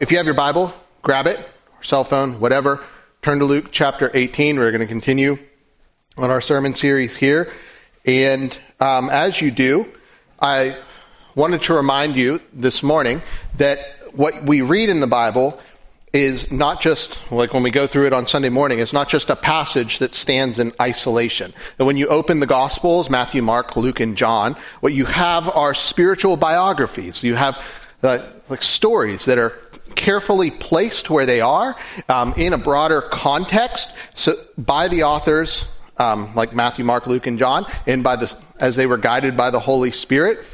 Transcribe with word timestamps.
If 0.00 0.10
you 0.10 0.16
have 0.16 0.24
your 0.24 0.34
Bible, 0.34 0.72
grab 1.02 1.26
it, 1.26 1.38
or 1.38 1.82
cell 1.82 2.04
phone, 2.04 2.40
whatever. 2.40 2.82
Turn 3.20 3.40
to 3.40 3.44
Luke 3.44 3.66
chapter 3.70 4.10
18. 4.14 4.58
We're 4.58 4.70
going 4.70 4.80
to 4.80 4.86
continue 4.86 5.38
on 6.16 6.30
our 6.30 6.40
sermon 6.40 6.72
series 6.72 7.14
here. 7.14 7.52
And 8.06 8.58
um, 8.80 9.10
as 9.10 9.38
you 9.38 9.50
do, 9.50 9.92
I 10.40 10.78
wanted 11.34 11.64
to 11.64 11.74
remind 11.74 12.16
you 12.16 12.40
this 12.54 12.82
morning 12.82 13.20
that 13.58 13.78
what 14.14 14.42
we 14.42 14.62
read 14.62 14.88
in 14.88 15.00
the 15.00 15.06
Bible 15.06 15.60
is 16.14 16.50
not 16.50 16.80
just, 16.80 17.30
like 17.30 17.52
when 17.52 17.62
we 17.62 17.70
go 17.70 17.86
through 17.86 18.06
it 18.06 18.14
on 18.14 18.26
Sunday 18.26 18.48
morning, 18.48 18.78
it's 18.78 18.94
not 18.94 19.10
just 19.10 19.28
a 19.28 19.36
passage 19.36 19.98
that 19.98 20.14
stands 20.14 20.58
in 20.58 20.72
isolation. 20.80 21.52
That 21.76 21.84
when 21.84 21.98
you 21.98 22.06
open 22.06 22.40
the 22.40 22.46
Gospels, 22.46 23.10
Matthew, 23.10 23.42
Mark, 23.42 23.76
Luke, 23.76 24.00
and 24.00 24.16
John, 24.16 24.56
what 24.80 24.94
you 24.94 25.04
have 25.04 25.46
are 25.50 25.74
spiritual 25.74 26.38
biographies. 26.38 27.22
You 27.22 27.34
have 27.34 27.62
uh, 28.02 28.18
like 28.48 28.62
stories 28.62 29.26
that 29.26 29.38
are 29.38 29.50
carefully 29.94 30.50
placed 30.50 31.10
where 31.10 31.26
they 31.26 31.40
are 31.40 31.76
um, 32.08 32.34
in 32.36 32.52
a 32.52 32.58
broader 32.58 33.02
context 33.02 33.90
so 34.14 34.36
by 34.56 34.88
the 34.88 35.02
authors 35.04 35.64
um, 36.00 36.34
like 36.34 36.54
Matthew, 36.54 36.84
Mark, 36.84 37.06
Luke, 37.06 37.26
and 37.26 37.38
John, 37.38 37.66
and 37.86 38.02
by 38.02 38.16
the 38.16 38.34
as 38.58 38.74
they 38.74 38.86
were 38.86 38.96
guided 38.96 39.36
by 39.36 39.50
the 39.50 39.60
Holy 39.60 39.92
Spirit. 39.92 40.46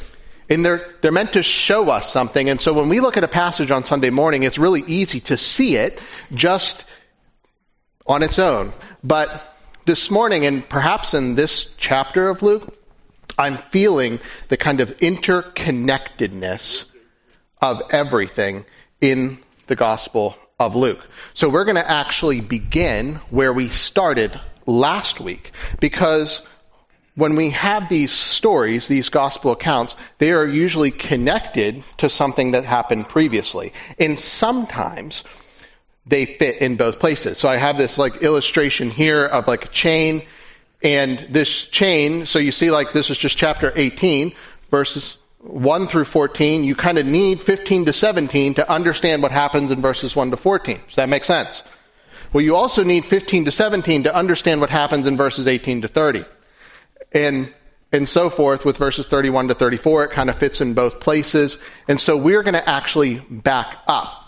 And 0.51 0.65
they're 0.65 0.87
they're 1.01 1.13
meant 1.13 1.35
to 1.35 1.43
show 1.43 1.89
us 1.89 2.11
something. 2.13 2.51
And 2.51 2.61
so 2.61 2.73
when 2.73 2.89
we 2.89 3.01
look 3.01 3.17
at 3.17 3.25
a 3.25 3.29
passage 3.29 3.71
on 3.71 3.85
Sunday 3.85 4.11
morning, 4.11 4.43
it's 4.43 4.59
really 4.59 4.83
easy 4.87 5.21
to 5.21 5.37
see 5.37 5.77
it 5.77 6.01
just 6.35 6.85
on 8.07 8.23
its 8.23 8.39
own. 8.39 8.73
But 9.03 9.43
this 9.85 10.11
morning, 10.11 10.47
and 10.47 10.69
perhaps 10.69 11.15
in 11.15 11.37
this 11.37 11.69
chapter 11.77 12.29
of 12.29 12.43
Luke, 12.43 12.77
I'm 13.39 13.57
feeling 13.71 14.21
the 14.49 14.57
kind 14.57 14.81
of 14.81 14.97
interconnectedness 14.99 16.87
of 17.61 17.83
everything 17.91 18.65
in 19.01 19.39
the 19.67 19.77
Gospel 19.77 20.37
of 20.59 20.75
Luke. 20.75 21.07
So 21.35 21.49
we're 21.49 21.65
going 21.65 21.77
to 21.77 21.91
actually 21.91 22.41
begin 22.41 23.17
where 23.31 23.53
we 23.53 23.69
started 23.69 24.39
last 24.67 25.21
week 25.21 25.53
because 25.81 26.43
when 27.15 27.35
we 27.35 27.51
have 27.51 27.89
these 27.89 28.13
stories, 28.13 28.89
these 28.89 29.09
gospel 29.09 29.53
accounts, 29.53 29.97
they 30.19 30.33
are 30.33 30.47
usually 30.47 30.91
connected 30.91 31.83
to 31.99 32.11
something 32.11 32.53
that 32.53 32.65
happened 32.65 33.09
previously. 33.09 33.73
And 33.99 34.19
sometimes 34.19 35.25
they 36.07 36.27
fit 36.27 36.61
in 36.61 36.77
both 36.77 37.01
places. 37.01 37.39
So 37.39 37.49
I 37.49 37.57
have 37.57 37.79
this 37.79 37.99
like 37.99 38.23
illustration 38.23 38.91
here 38.91 39.25
of 39.25 39.49
like 39.49 39.65
a 39.65 39.69
chain 39.69 40.23
and 40.83 41.19
this 41.19 41.67
chain, 41.67 42.27
so 42.27 42.39
you 42.39 42.53
see 42.53 42.71
like 42.71 42.93
this 42.93 43.09
is 43.09 43.17
just 43.17 43.39
chapter 43.39 43.73
18 43.75 44.35
verses 44.71 45.17
1 45.47 45.87
through 45.87 46.05
14, 46.05 46.65
you 46.65 46.75
kind 46.75 46.99
of 46.99 47.07
need 47.07 47.41
15 47.41 47.87
to 47.87 47.93
17 47.93 48.55
to 48.55 48.71
understand 48.71 49.23
what 49.23 49.33
happens 49.33 49.71
in 49.71 49.81
verses 49.81 50.15
1 50.15 50.31
to 50.31 50.37
14. 50.37 50.81
Does 50.87 50.97
that 50.97 51.09
make 51.09 51.25
sense? 51.25 51.63
Well, 52.33 52.43
you 52.43 52.57
also 52.57 52.85
need 52.85 53.05
15 53.05 53.47
to 53.47 53.51
17 53.51 54.05
to 54.05 54.15
understand 54.15 54.61
what 54.61 54.71
happens 54.71 55.07
in 55.07 55.17
verses 55.17 55.47
18 55.47 55.83
to 55.83 55.89
30. 55.89 56.25
And, 57.13 57.53
and 57.93 58.09
so 58.09 58.31
forth 58.31 58.65
with 58.65 58.77
verses 58.77 59.07
31 59.07 59.49
to 59.49 59.55
34. 59.55 60.05
It 60.05 60.11
kind 60.11 60.29
of 60.29 60.37
fits 60.37 60.61
in 60.61 60.75
both 60.75 61.01
places. 61.01 61.59
And 61.89 62.01
so 62.01 62.17
we're 62.17 62.43
going 62.43 62.55
to 62.55 62.69
actually 62.69 63.21
back 63.21 63.79
up. 63.87 64.23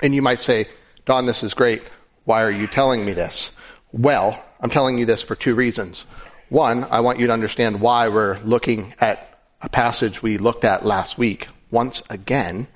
And 0.00 0.14
you 0.14 0.22
might 0.22 0.42
say, 0.42 0.66
Don, 1.04 1.26
this 1.26 1.42
is 1.42 1.54
great. 1.54 1.88
Why 2.24 2.42
are 2.42 2.50
you 2.50 2.66
telling 2.66 3.04
me 3.04 3.12
this? 3.12 3.50
Well, 3.92 4.42
I'm 4.60 4.70
telling 4.70 4.98
you 4.98 5.06
this 5.06 5.22
for 5.22 5.36
two 5.36 5.54
reasons. 5.54 6.04
One, 6.48 6.84
I 6.84 7.00
want 7.00 7.18
you 7.18 7.28
to 7.28 7.32
understand 7.32 7.80
why 7.80 8.08
we're 8.08 8.38
looking 8.40 8.94
at 9.00 9.31
a 9.62 9.68
passage 9.68 10.22
we 10.22 10.38
looked 10.38 10.64
at 10.64 10.84
last 10.84 11.16
week 11.16 11.48
once 11.70 12.02
again, 12.10 12.66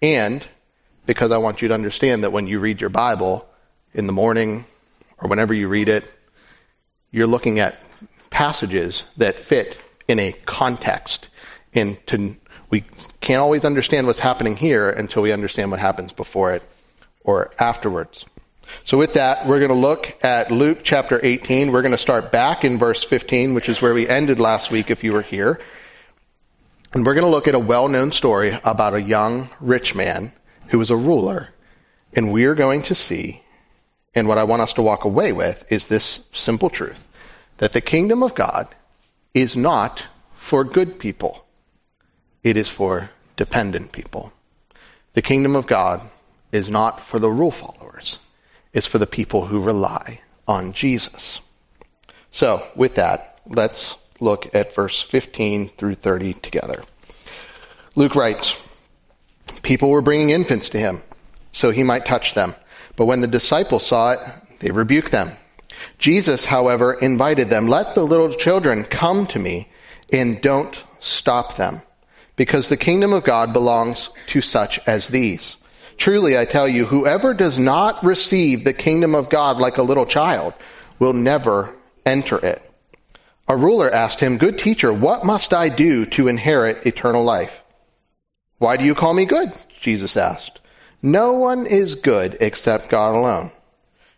and 0.00 0.46
because 1.06 1.30
I 1.30 1.38
want 1.38 1.62
you 1.62 1.68
to 1.68 1.74
understand 1.74 2.24
that 2.24 2.32
when 2.32 2.46
you 2.46 2.58
read 2.58 2.80
your 2.80 2.90
Bible 2.90 3.48
in 3.94 4.06
the 4.06 4.12
morning 4.12 4.64
or 5.18 5.28
whenever 5.28 5.52
you 5.52 5.68
read 5.68 5.88
it, 5.88 6.04
you're 7.10 7.26
looking 7.26 7.60
at 7.60 7.78
passages 8.30 9.04
that 9.18 9.38
fit 9.38 9.78
in 10.08 10.18
a 10.18 10.32
context. 10.32 11.28
And 11.74 12.04
to, 12.08 12.36
we 12.70 12.84
can't 13.20 13.40
always 13.40 13.64
understand 13.64 14.06
what's 14.06 14.18
happening 14.18 14.56
here 14.56 14.88
until 14.88 15.22
we 15.22 15.32
understand 15.32 15.70
what 15.70 15.80
happens 15.80 16.12
before 16.12 16.54
it 16.54 16.62
or 17.22 17.50
afterwards. 17.58 18.24
So 18.84 18.96
with 18.96 19.14
that, 19.14 19.46
we're 19.46 19.58
going 19.58 19.70
to 19.70 19.74
look 19.74 20.24
at 20.24 20.50
Luke 20.50 20.80
chapter 20.82 21.20
18. 21.22 21.72
We're 21.72 21.82
going 21.82 21.92
to 21.92 21.98
start 21.98 22.32
back 22.32 22.64
in 22.64 22.78
verse 22.78 23.04
15, 23.04 23.54
which 23.54 23.68
is 23.68 23.82
where 23.82 23.92
we 23.92 24.08
ended 24.08 24.40
last 24.40 24.70
week 24.70 24.90
if 24.90 25.04
you 25.04 25.12
were 25.12 25.22
here. 25.22 25.60
And 26.94 27.06
we're 27.06 27.14
going 27.14 27.24
to 27.24 27.30
look 27.30 27.48
at 27.48 27.54
a 27.54 27.58
well-known 27.58 28.12
story 28.12 28.52
about 28.64 28.92
a 28.92 29.00
young 29.00 29.48
rich 29.60 29.94
man 29.94 30.30
who 30.68 30.78
was 30.78 30.90
a 30.90 30.96
ruler. 30.96 31.48
And 32.12 32.30
we 32.30 32.44
are 32.44 32.54
going 32.54 32.82
to 32.84 32.94
see, 32.94 33.40
and 34.14 34.28
what 34.28 34.36
I 34.36 34.44
want 34.44 34.60
us 34.60 34.74
to 34.74 34.82
walk 34.82 35.04
away 35.04 35.32
with 35.32 35.72
is 35.72 35.86
this 35.86 36.20
simple 36.32 36.68
truth, 36.68 37.08
that 37.56 37.72
the 37.72 37.80
kingdom 37.80 38.22
of 38.22 38.34
God 38.34 38.68
is 39.32 39.56
not 39.56 40.06
for 40.34 40.64
good 40.64 40.98
people. 40.98 41.42
It 42.42 42.58
is 42.58 42.68
for 42.68 43.08
dependent 43.36 43.92
people. 43.92 44.30
The 45.14 45.22
kingdom 45.22 45.56
of 45.56 45.66
God 45.66 46.02
is 46.52 46.68
not 46.68 47.00
for 47.00 47.18
the 47.18 47.30
rule 47.30 47.50
followers. 47.50 48.18
It's 48.74 48.86
for 48.86 48.98
the 48.98 49.06
people 49.06 49.46
who 49.46 49.60
rely 49.60 50.20
on 50.46 50.74
Jesus. 50.74 51.40
So, 52.32 52.66
with 52.76 52.96
that, 52.96 53.40
let's 53.46 53.96
look 54.22 54.54
at 54.54 54.74
verse 54.74 55.02
15 55.02 55.68
through 55.68 55.94
30 55.94 56.34
together. 56.34 56.82
Luke 57.94 58.14
writes, 58.14 58.60
People 59.62 59.90
were 59.90 60.02
bringing 60.02 60.30
infants 60.30 60.70
to 60.70 60.78
him 60.78 61.02
so 61.52 61.70
he 61.70 61.84
might 61.84 62.06
touch 62.06 62.34
them. 62.34 62.54
But 62.96 63.04
when 63.04 63.20
the 63.20 63.26
disciples 63.26 63.86
saw 63.86 64.12
it, 64.12 64.20
they 64.58 64.70
rebuked 64.70 65.12
them. 65.12 65.30
Jesus, 65.98 66.44
however, 66.44 66.92
invited 66.94 67.50
them, 67.50 67.68
Let 67.68 67.94
the 67.94 68.04
little 68.04 68.30
children 68.30 68.84
come 68.84 69.26
to 69.28 69.38
me 69.38 69.68
and 70.12 70.40
don't 70.40 70.82
stop 71.00 71.56
them, 71.56 71.82
because 72.36 72.68
the 72.68 72.76
kingdom 72.76 73.12
of 73.12 73.24
God 73.24 73.52
belongs 73.52 74.10
to 74.28 74.40
such 74.40 74.80
as 74.86 75.08
these. 75.08 75.56
Truly, 75.96 76.38
I 76.38 76.44
tell 76.44 76.66
you, 76.66 76.84
whoever 76.84 77.34
does 77.34 77.58
not 77.58 78.04
receive 78.04 78.64
the 78.64 78.72
kingdom 78.72 79.14
of 79.14 79.30
God 79.30 79.58
like 79.58 79.78
a 79.78 79.82
little 79.82 80.06
child 80.06 80.54
will 80.98 81.12
never 81.12 81.74
enter 82.04 82.38
it. 82.38 82.71
A 83.52 83.56
ruler 83.56 83.90
asked 83.90 84.18
him, 84.18 84.38
Good 84.38 84.58
teacher, 84.58 84.90
what 84.90 85.26
must 85.26 85.52
I 85.52 85.68
do 85.68 86.06
to 86.06 86.28
inherit 86.28 86.86
eternal 86.86 87.22
life? 87.22 87.60
Why 88.56 88.78
do 88.78 88.86
you 88.86 88.94
call 88.94 89.12
me 89.12 89.26
good? 89.26 89.52
Jesus 89.78 90.16
asked. 90.16 90.58
No 91.02 91.34
one 91.34 91.66
is 91.66 91.96
good 91.96 92.38
except 92.40 92.88
God 92.88 93.14
alone. 93.14 93.50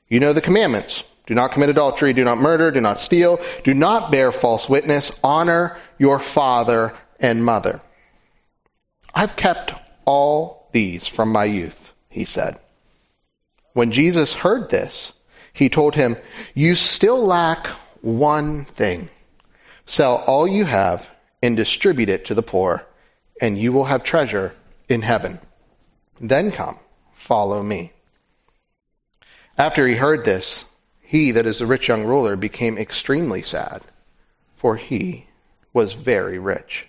You 0.06 0.21
know 0.21 0.34
the 0.34 0.41
commandments. 0.41 1.03
Do 1.27 1.34
not 1.34 1.50
commit 1.50 1.69
adultery, 1.69 2.12
do 2.12 2.22
not 2.22 2.39
murder, 2.39 2.71
do 2.71 2.81
not 2.81 3.00
steal, 3.00 3.41
do 3.65 3.75
not 3.75 4.12
bear 4.12 4.31
false 4.31 4.69
witness, 4.69 5.11
honor 5.25 5.78
your 5.99 6.21
father 6.21 6.95
and 7.19 7.45
mother. 7.45 7.81
I've 9.12 9.34
kept 9.34 9.75
all 10.05 10.69
these 10.71 11.09
from 11.09 11.33
my 11.33 11.47
youth, 11.47 11.93
he 12.09 12.25
said. 12.25 12.56
When 13.72 13.91
Jesus 13.91 14.33
heard 14.33 14.71
this, 14.71 15.12
he 15.53 15.71
told 15.71 15.97
him, 15.97 16.16
You 16.55 16.77
still 16.77 17.27
lack 17.27 17.66
one 18.01 18.65
thing. 18.65 19.11
Sell 19.87 20.17
all 20.27 20.47
you 20.47 20.65
have 20.65 21.11
and 21.43 21.56
distribute 21.56 22.09
it 22.09 22.27
to 22.27 22.34
the 22.34 22.43
poor, 22.43 22.87
and 23.41 23.59
you 23.59 23.72
will 23.72 23.84
have 23.84 24.03
treasure 24.03 24.55
in 24.89 25.03
heaven. 25.03 25.39
Then 26.21 26.53
come, 26.53 26.78
follow 27.12 27.62
me. 27.62 27.93
After 29.59 29.87
he 29.87 29.95
heard 29.95 30.25
this, 30.25 30.65
he, 31.03 31.33
that 31.33 31.47
is 31.47 31.59
the 31.59 31.67
rich 31.67 31.89
young 31.89 32.05
ruler, 32.05 32.34
became 32.37 32.78
extremely 32.78 33.43
sad, 33.43 33.83
for 34.56 34.77
he 34.77 35.27
was 35.72 35.93
very 35.93 36.39
rich. 36.39 36.87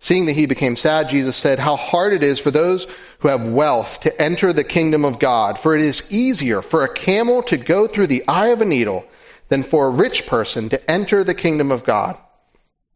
Seeing 0.00 0.26
that 0.26 0.36
he 0.36 0.46
became 0.46 0.76
sad, 0.76 1.10
Jesus 1.10 1.36
said, 1.36 1.58
How 1.58 1.76
hard 1.76 2.14
it 2.14 2.22
is 2.22 2.40
for 2.40 2.50
those 2.50 2.86
who 3.18 3.28
have 3.28 3.46
wealth 3.46 4.00
to 4.00 4.22
enter 4.22 4.52
the 4.52 4.64
kingdom 4.64 5.04
of 5.04 5.18
God, 5.18 5.58
for 5.58 5.76
it 5.76 5.82
is 5.82 6.02
easier 6.08 6.62
for 6.62 6.82
a 6.82 6.92
camel 6.92 7.42
to 7.44 7.58
go 7.58 7.86
through 7.86 8.06
the 8.06 8.26
eye 8.26 8.48
of 8.48 8.62
a 8.62 8.64
needle 8.64 9.04
than 9.50 9.64
for 9.64 9.86
a 9.86 9.90
rich 9.90 10.26
person 10.26 10.70
to 10.70 10.90
enter 10.90 11.22
the 11.22 11.34
kingdom 11.34 11.70
of 11.70 11.84
God. 11.84 12.16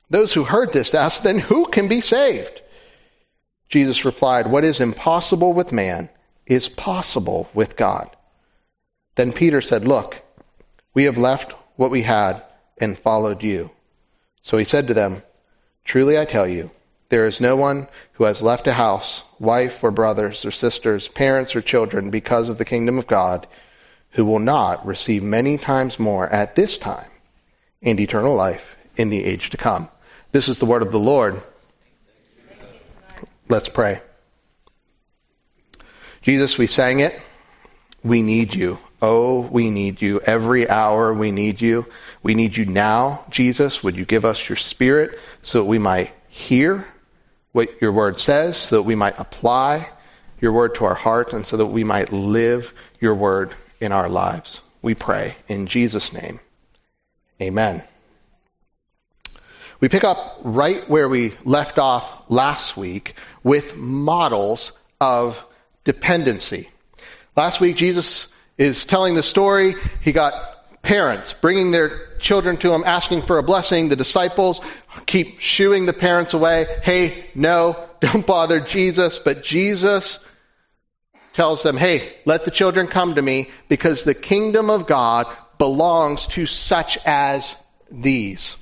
Those 0.09 0.33
who 0.33 0.45
heard 0.45 0.73
this 0.73 0.95
asked, 0.95 1.23
Then 1.23 1.39
who 1.39 1.67
can 1.67 1.89
be 1.89 2.01
saved? 2.01 2.63
Jesus 3.69 4.05
replied, 4.05 4.47
What 4.47 4.65
is 4.65 4.81
impossible 4.81 5.53
with 5.53 5.73
man 5.73 6.09
is 6.47 6.69
possible 6.69 7.51
with 7.55 7.77
God. 7.77 8.09
Then 9.17 9.33
Peter 9.33 9.61
said, 9.61 9.87
Look, 9.87 10.23
we 10.95 11.05
have 11.05 11.19
left 11.19 11.53
what 11.77 11.91
we 11.91 12.03
had 12.03 12.43
and 12.79 12.99
followed 12.99 13.43
you. 13.43 13.71
So 14.43 14.57
he 14.57 14.65
said 14.65 14.89
to 14.89 14.95
them, 14.95 15.23
Truly 15.85 16.19
I 16.19 16.25
tell 16.25 16.47
you, 16.47 16.71
there 17.09 17.27
is 17.27 17.41
no 17.41 17.57
one 17.57 17.89
who 18.13 18.25
has 18.25 18.43
left 18.43 18.67
a 18.67 18.73
house, 18.73 19.23
wife 19.41 19.83
or 19.83 19.91
brothers 19.91 20.45
or 20.45 20.51
sisters, 20.51 21.09
parents 21.09 21.57
or 21.57 21.63
children 21.63 22.11
because 22.11 22.49
of 22.49 22.59
the 22.59 22.65
kingdom 22.65 22.99
of 22.99 23.07
God 23.07 23.47
who 24.15 24.25
will 24.25 24.39
not 24.39 24.87
receive 24.87 25.23
many 25.23 25.59
times 25.59 25.99
more 25.99 26.29
at 26.29 26.55
this 26.57 26.79
time 26.79 27.11
and 27.83 28.01
eternal 28.01 28.35
life 28.35 28.77
in 28.97 29.11
the 29.11 29.23
age 29.25 29.51
to 29.51 29.57
come. 29.57 29.89
This 30.33 30.49
is 30.49 30.59
the 30.59 30.67
word 30.67 30.83
of 30.83 30.93
the 30.93 30.99
Lord. 30.99 31.41
Let's 33.49 33.69
pray. 33.69 34.01
Jesus, 36.23 36.57
we 36.57 36.67
sang 36.67 37.01
it. 37.01 37.21
We 38.03 38.23
need 38.23 38.55
you. 38.55 38.79
Oh, 39.03 39.41
we 39.41 39.71
need 39.71 40.01
you. 40.01 40.21
Every 40.21 40.69
hour 40.69 41.13
we 41.13 41.31
need 41.31 41.61
you. 41.61 41.87
We 42.23 42.35
need 42.35 42.57
you 42.57 42.67
now, 42.67 43.25
Jesus. 43.31 43.83
Would 43.83 43.97
you 43.97 44.05
give 44.05 44.25
us 44.25 44.49
your 44.49 44.57
spirit 44.57 45.19
so 45.43 45.59
that 45.59 45.65
we 45.65 45.79
might 45.79 46.13
hear 46.29 46.87
what 47.53 47.83
your 47.83 47.93
word 47.93 48.19
says, 48.19 48.57
so 48.57 48.77
that 48.77 48.83
we 48.83 48.95
might 48.95 49.19
apply 49.19 49.89
your 50.41 50.53
word 50.53 50.77
to 50.77 50.85
our 50.85 50.95
heart, 50.95 51.33
and 51.33 51.47
so 51.47 51.57
that 51.57 51.67
we 51.67 51.85
might 51.85 52.13
live 52.13 52.73
your 53.01 53.15
word 53.15 53.53
in 53.85 53.93
our 53.93 54.09
lives. 54.09 54.61
We 54.83 54.95
pray 54.95 55.37
in 55.47 55.67
Jesus' 55.67 56.13
name. 56.13 56.41
Amen. 57.41 57.83
We 59.81 59.89
pick 59.89 60.05
up 60.05 60.41
right 60.43 60.89
where 60.89 61.09
we 61.09 61.33
left 61.45 61.79
off 61.79 62.31
last 62.31 62.77
week 62.77 63.15
with 63.43 63.77
models 63.77 64.73
of 65.01 65.45
dependency. 65.85 66.71
Last 67.37 67.61
week, 67.61 67.77
Jesus 67.77 68.29
is 68.57 68.85
telling 68.85 69.15
the 69.15 69.23
story. 69.23 69.75
He 70.01 70.13
got 70.13 70.35
parents 70.83 71.33
bringing 71.33 71.71
their 71.71 72.17
children 72.19 72.57
to 72.59 72.73
him, 72.73 72.85
asking 72.87 73.23
for 73.23 73.39
a 73.39 73.43
blessing. 73.43 73.89
The 73.89 73.97
disciples 73.97 74.61
keep 75.07 75.41
shooing 75.41 75.87
the 75.87 75.93
parents 75.93 76.35
away. 76.35 76.67
Hey, 76.83 77.27
no, 77.35 77.89
don't 78.01 78.27
bother 78.27 78.61
Jesus. 78.61 79.19
But 79.19 79.43
Jesus 79.43 80.19
tells 81.35 81.63
them, 81.63 81.77
hey, 81.77 82.13
let 82.25 82.45
the 82.45 82.51
children 82.51 82.87
come 82.87 83.17
to 83.17 83.23
me 83.23 83.51
because 83.69 84.05
the 84.05 84.15
kingdom 84.15 84.71
of 84.71 84.87
God 84.87 85.27
belongs 85.59 86.27
to 86.29 86.47
such 86.47 86.97
as 87.05 87.57
these. 87.91 88.57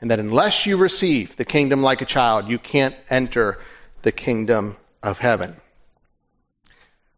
And 0.00 0.10
that 0.10 0.20
unless 0.20 0.66
you 0.66 0.76
receive 0.76 1.36
the 1.36 1.44
kingdom 1.44 1.82
like 1.82 2.02
a 2.02 2.06
child, 2.06 2.48
you 2.48 2.58
can't 2.58 2.94
enter 3.10 3.58
the 4.02 4.12
kingdom 4.12 4.76
of 5.02 5.18
heaven. 5.18 5.56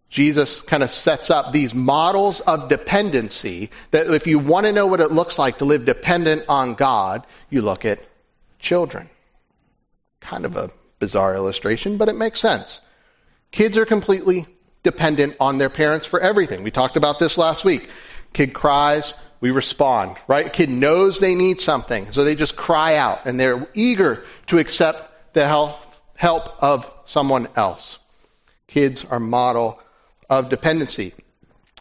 Jesus 0.09 0.63
kind 0.63 0.83
of 0.83 0.91
sets 0.91 1.31
up 1.31 1.53
these 1.53 1.75
models 1.75 2.41
of 2.41 2.71
dependency 2.71 3.71
that 3.91 4.07
if 4.07 4.27
you 4.27 4.39
want 4.39 4.65
to 4.65 4.73
know 4.73 4.87
what 4.87 5.01
it 5.01 5.13
looks 5.13 5.39
like 5.39 5.59
to 5.59 5.67
live 5.67 5.85
dependent 5.85 6.45
on 6.49 6.75
God, 6.75 7.27
you 7.51 7.61
look 7.61 7.85
at 7.85 8.01
children. 8.59 9.11
Kind 10.21 10.47
of 10.47 10.57
a 10.57 10.71
bizarre 10.99 11.35
illustration, 11.35 11.99
but 11.99 12.09
it 12.09 12.17
makes 12.17 12.41
sense. 12.41 12.81
Kids 13.51 13.77
are 13.77 13.85
completely 13.85 14.47
dependent 14.83 15.37
on 15.41 15.59
their 15.59 15.71
parents 15.71 16.07
for 16.07 16.21
everything. 16.21 16.63
We 16.63 16.71
talked 16.71 16.97
about 16.97 17.19
this 17.19 17.37
last 17.39 17.65
week. 17.65 17.89
Kid 18.33 18.53
cries, 18.53 19.15
we 19.41 19.51
respond, 19.51 20.17
right? 20.27 20.53
Kid 20.53 20.69
knows 20.69 21.21
they 21.21 21.35
need 21.35 21.61
something, 21.61 22.11
so 22.13 22.25
they 22.25 22.35
just 22.35 22.57
cry 22.57 22.97
out 22.97 23.27
and 23.27 23.39
they're 23.39 23.69
eager 23.75 24.25
to 24.47 24.59
accept 24.59 25.35
the 25.35 25.47
help 26.15 26.63
of 26.63 26.93
someone 27.05 27.49
else. 27.57 27.99
Kids 28.67 29.05
are 29.05 29.21
model 29.21 29.81
of 30.29 30.51
dependency. 30.51 31.15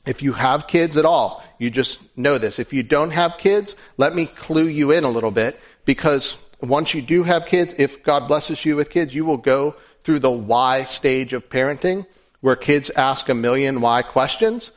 If 0.05 0.21
you 0.21 0.33
have 0.33 0.67
kids 0.67 0.95
at 0.95 1.05
all, 1.05 1.43
you 1.59 1.69
just 1.69 1.99
know 2.17 2.37
this. 2.37 2.59
If 2.59 2.71
you 2.71 2.83
don't 2.83 3.11
have 3.11 3.37
kids, 3.37 3.75
let 3.97 4.15
me 4.15 4.25
clue 4.25 4.67
you 4.67 4.91
in 4.91 5.03
a 5.03 5.09
little 5.09 5.31
bit 5.31 5.59
because 5.85 6.37
once 6.61 6.93
you 6.93 7.01
do 7.01 7.23
have 7.23 7.45
kids, 7.45 7.73
if 7.77 8.03
God 8.03 8.27
blesses 8.27 8.63
you 8.63 8.75
with 8.75 8.89
kids, 8.89 9.13
you 9.13 9.25
will 9.25 9.37
go 9.37 9.75
through 10.03 10.19
the 10.19 10.31
why 10.31 10.83
stage 10.83 11.33
of 11.33 11.49
parenting 11.49 12.05
where 12.41 12.55
kids 12.55 12.89
ask 12.89 13.29
a 13.29 13.33
million 13.33 13.81
why 13.81 14.01
questions, 14.01 14.71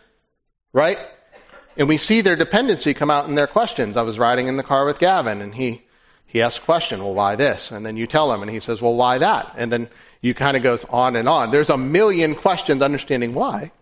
right? 0.72 0.98
And 1.76 1.88
we 1.88 1.98
see 1.98 2.20
their 2.20 2.36
dependency 2.36 2.94
come 2.94 3.10
out 3.10 3.28
in 3.28 3.34
their 3.34 3.46
questions. 3.46 3.96
I 3.96 4.02
was 4.02 4.18
riding 4.18 4.48
in 4.48 4.56
the 4.56 4.62
car 4.62 4.84
with 4.84 4.98
Gavin 4.98 5.40
and 5.40 5.54
he, 5.54 5.82
he 6.26 6.42
asked 6.42 6.58
a 6.58 6.62
question, 6.62 7.00
well, 7.00 7.14
why 7.14 7.36
this? 7.36 7.70
And 7.70 7.84
then 7.84 7.96
you 7.96 8.06
tell 8.06 8.32
him 8.32 8.42
and 8.42 8.50
he 8.50 8.60
says, 8.60 8.82
well, 8.82 8.94
why 8.94 9.18
that? 9.18 9.54
And 9.56 9.72
then 9.72 9.88
you 10.20 10.34
kind 10.34 10.56
of 10.56 10.62
goes 10.62 10.84
on 10.84 11.16
and 11.16 11.28
on. 11.28 11.50
There's 11.50 11.70
a 11.70 11.78
million 11.78 12.34
questions 12.34 12.82
understanding 12.82 13.34
why, 13.34 13.72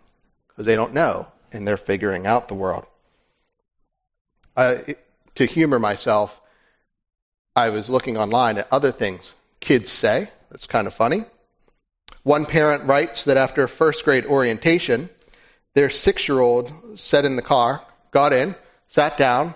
because 0.49 0.67
they 0.67 0.77
don't 0.77 0.95
know 0.95 1.27
and 1.53 1.67
they're 1.67 1.77
figuring 1.77 2.27
out 2.27 2.49
the 2.49 2.55
world. 2.55 2.87
Uh, 4.57 4.77
to 5.37 5.47
humor 5.47 5.79
myself, 5.79 6.39
I 7.55 7.71
was 7.71 7.89
looking 7.89 8.19
online 8.19 8.59
at 8.59 8.69
other 8.73 8.93
things 8.93 9.33
kids 9.61 9.91
say. 9.91 10.31
That's 10.51 10.67
kind 10.67 10.87
of 10.87 10.95
funny. 10.95 11.25
One 12.23 12.47
parent 12.47 12.85
writes 12.85 13.25
that 13.25 13.37
after 13.37 13.69
first 13.69 14.05
grade 14.05 14.27
orientation, 14.27 15.09
their 15.75 15.91
six 15.91 16.29
year 16.29 16.41
old 16.41 16.99
sat 16.99 17.25
in 17.25 17.37
the 17.37 17.43
car, 17.43 17.83
got 18.11 18.33
in, 18.33 18.55
sat 18.89 19.17
down, 19.17 19.55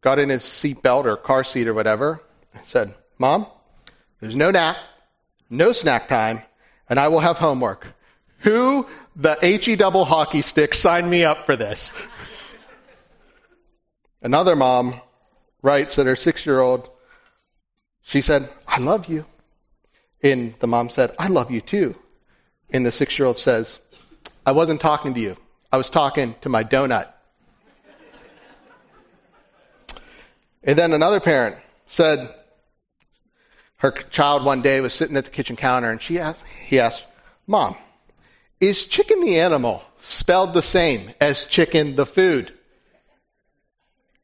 got 0.00 0.18
in 0.18 0.28
his 0.28 0.42
seatbelt 0.42 1.04
or 1.04 1.16
car 1.16 1.44
seat 1.44 1.68
or 1.68 1.74
whatever, 1.74 2.20
said, 2.66 2.94
Mom, 3.18 3.46
there's 4.20 4.36
no 4.36 4.50
nap, 4.50 4.76
no 5.50 5.72
snack 5.72 6.08
time, 6.08 6.40
and 6.88 6.98
I 6.98 7.08
will 7.08 7.20
have 7.20 7.38
homework. 7.38 7.86
Who, 8.40 8.86
the 9.16 9.36
HE 9.40 9.76
double 9.76 10.04
hockey 10.04 10.42
stick, 10.42 10.74
signed 10.74 11.10
me 11.10 11.24
up 11.24 11.46
for 11.46 11.56
this? 11.56 11.90
Another 14.22 14.56
mom 14.56 15.00
writes 15.62 15.96
that 15.96 16.06
her 16.06 16.16
six 16.16 16.46
year 16.46 16.60
old, 16.60 16.88
she 18.02 18.20
said, 18.20 18.48
I 18.66 18.78
love 18.78 19.06
you. 19.06 19.24
And 20.22 20.54
the 20.58 20.66
mom 20.66 20.90
said, 20.90 21.14
I 21.18 21.28
love 21.28 21.50
you 21.50 21.60
too. 21.60 21.94
And 22.70 22.84
the 22.84 22.92
six 22.92 23.18
year 23.18 23.26
old 23.26 23.36
says, 23.36 23.78
I 24.44 24.52
wasn't 24.52 24.80
talking 24.80 25.14
to 25.14 25.20
you. 25.20 25.36
I 25.70 25.76
was 25.76 25.90
talking 25.90 26.34
to 26.42 26.48
my 26.48 26.64
donut. 26.64 27.08
and 30.64 30.78
then 30.78 30.92
another 30.92 31.20
parent 31.20 31.56
said, 31.86 32.34
her 33.78 33.92
child 33.92 34.44
one 34.44 34.62
day 34.62 34.80
was 34.80 34.92
sitting 34.92 35.16
at 35.16 35.24
the 35.24 35.30
kitchen 35.30 35.56
counter 35.56 35.90
and 35.90 36.02
she 36.02 36.18
asked, 36.18 36.44
he 36.66 36.80
asked, 36.80 37.06
Mom, 37.46 37.76
is 38.60 38.86
chicken 38.86 39.20
the 39.20 39.38
animal 39.38 39.82
spelled 39.98 40.52
the 40.52 40.62
same 40.62 41.10
as 41.20 41.44
chicken 41.44 41.94
the 41.94 42.06
food? 42.06 42.52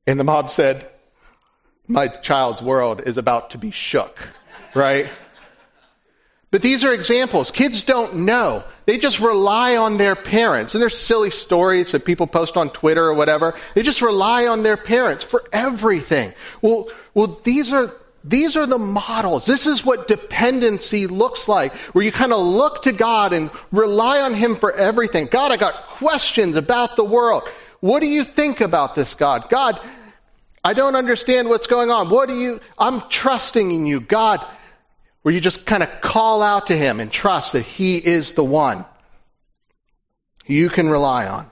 And 0.07 0.19
the 0.19 0.25
mom 0.25 0.49
said, 0.49 0.91
My 1.87 2.09
child's 2.09 2.61
world 2.61 3.03
is 3.07 3.17
about 3.17 3.51
to 3.51 3.59
be 3.59 3.71
shook, 3.71 4.29
right? 4.75 5.09
But 6.55 6.63
these 6.63 6.85
are 6.85 6.95
examples. 6.95 7.51
Kids 7.51 7.83
don't 7.83 8.27
know. 8.27 8.63
They 8.87 8.99
just 8.99 9.19
rely 9.19 9.77
on 9.77 9.97
their 9.97 10.15
parents. 10.15 10.77
And 10.77 10.81
there's 10.81 10.97
silly 10.97 11.33
stories 11.33 11.91
that 11.91 12.05
people 12.05 12.29
post 12.29 12.57
on 12.57 12.71
Twitter 12.71 13.05
or 13.05 13.15
whatever. 13.15 13.57
They 13.75 13.83
just 13.83 14.03
rely 14.03 14.47
on 14.47 14.63
their 14.63 14.77
parents 14.77 15.25
for 15.25 15.43
everything. 15.53 16.33
Well, 16.63 16.91
well, 17.13 17.41
these 17.43 17.73
are, 17.73 17.91
these 18.23 18.55
are 18.57 18.67
the 18.67 18.79
models. 18.79 19.47
This 19.47 19.67
is 19.67 19.85
what 19.85 20.07
dependency 20.07 21.09
looks 21.09 21.49
like, 21.49 21.73
where 21.93 22.05
you 22.05 22.13
kind 22.13 22.33
of 22.33 22.39
look 22.39 22.85
to 22.85 22.93
God 22.93 23.33
and 23.33 23.51
rely 23.73 24.21
on 24.21 24.33
Him 24.33 24.55
for 24.55 24.71
everything. 24.71 25.27
God, 25.27 25.51
I 25.51 25.57
got 25.57 25.75
questions 25.75 26.55
about 26.55 26.95
the 26.95 27.05
world. 27.05 27.49
What 27.81 27.99
do 27.99 28.07
you 28.07 28.23
think 28.23 28.61
about 28.61 28.95
this, 28.95 29.17
God? 29.17 29.49
God, 29.49 29.81
I 30.63 30.75
don't 30.75 30.95
understand 30.95 31.49
what's 31.49 31.67
going 31.67 31.91
on. 31.91 32.11
What 32.11 32.29
do 32.29 32.37
you, 32.37 32.61
I'm 32.79 33.01
trusting 33.09 33.73
in 33.73 33.87
you. 33.87 33.99
God, 33.99 34.39
where 35.25 35.33
you 35.33 35.41
just 35.41 35.65
kind 35.65 35.83
of 35.83 36.03
call 36.03 36.43
out 36.43 36.67
to 36.67 36.77
Him 36.77 37.01
and 37.01 37.11
trust 37.11 37.55
that 37.55 37.63
He 37.63 37.97
is 37.97 38.35
the 38.35 38.45
one 38.45 38.85
you 40.45 40.69
can 40.69 40.91
rely 40.91 41.27
on. 41.27 41.51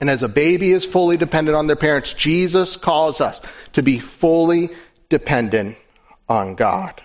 And 0.00 0.08
as 0.08 0.22
a 0.22 0.28
baby 0.28 0.70
is 0.70 0.86
fully 0.86 1.18
dependent 1.18 1.54
on 1.54 1.66
their 1.66 1.76
parents, 1.76 2.14
Jesus 2.14 2.78
calls 2.78 3.20
us 3.20 3.42
to 3.74 3.82
be 3.82 3.98
fully 3.98 4.70
dependent 5.10 5.76
on 6.30 6.54
God. 6.54 6.98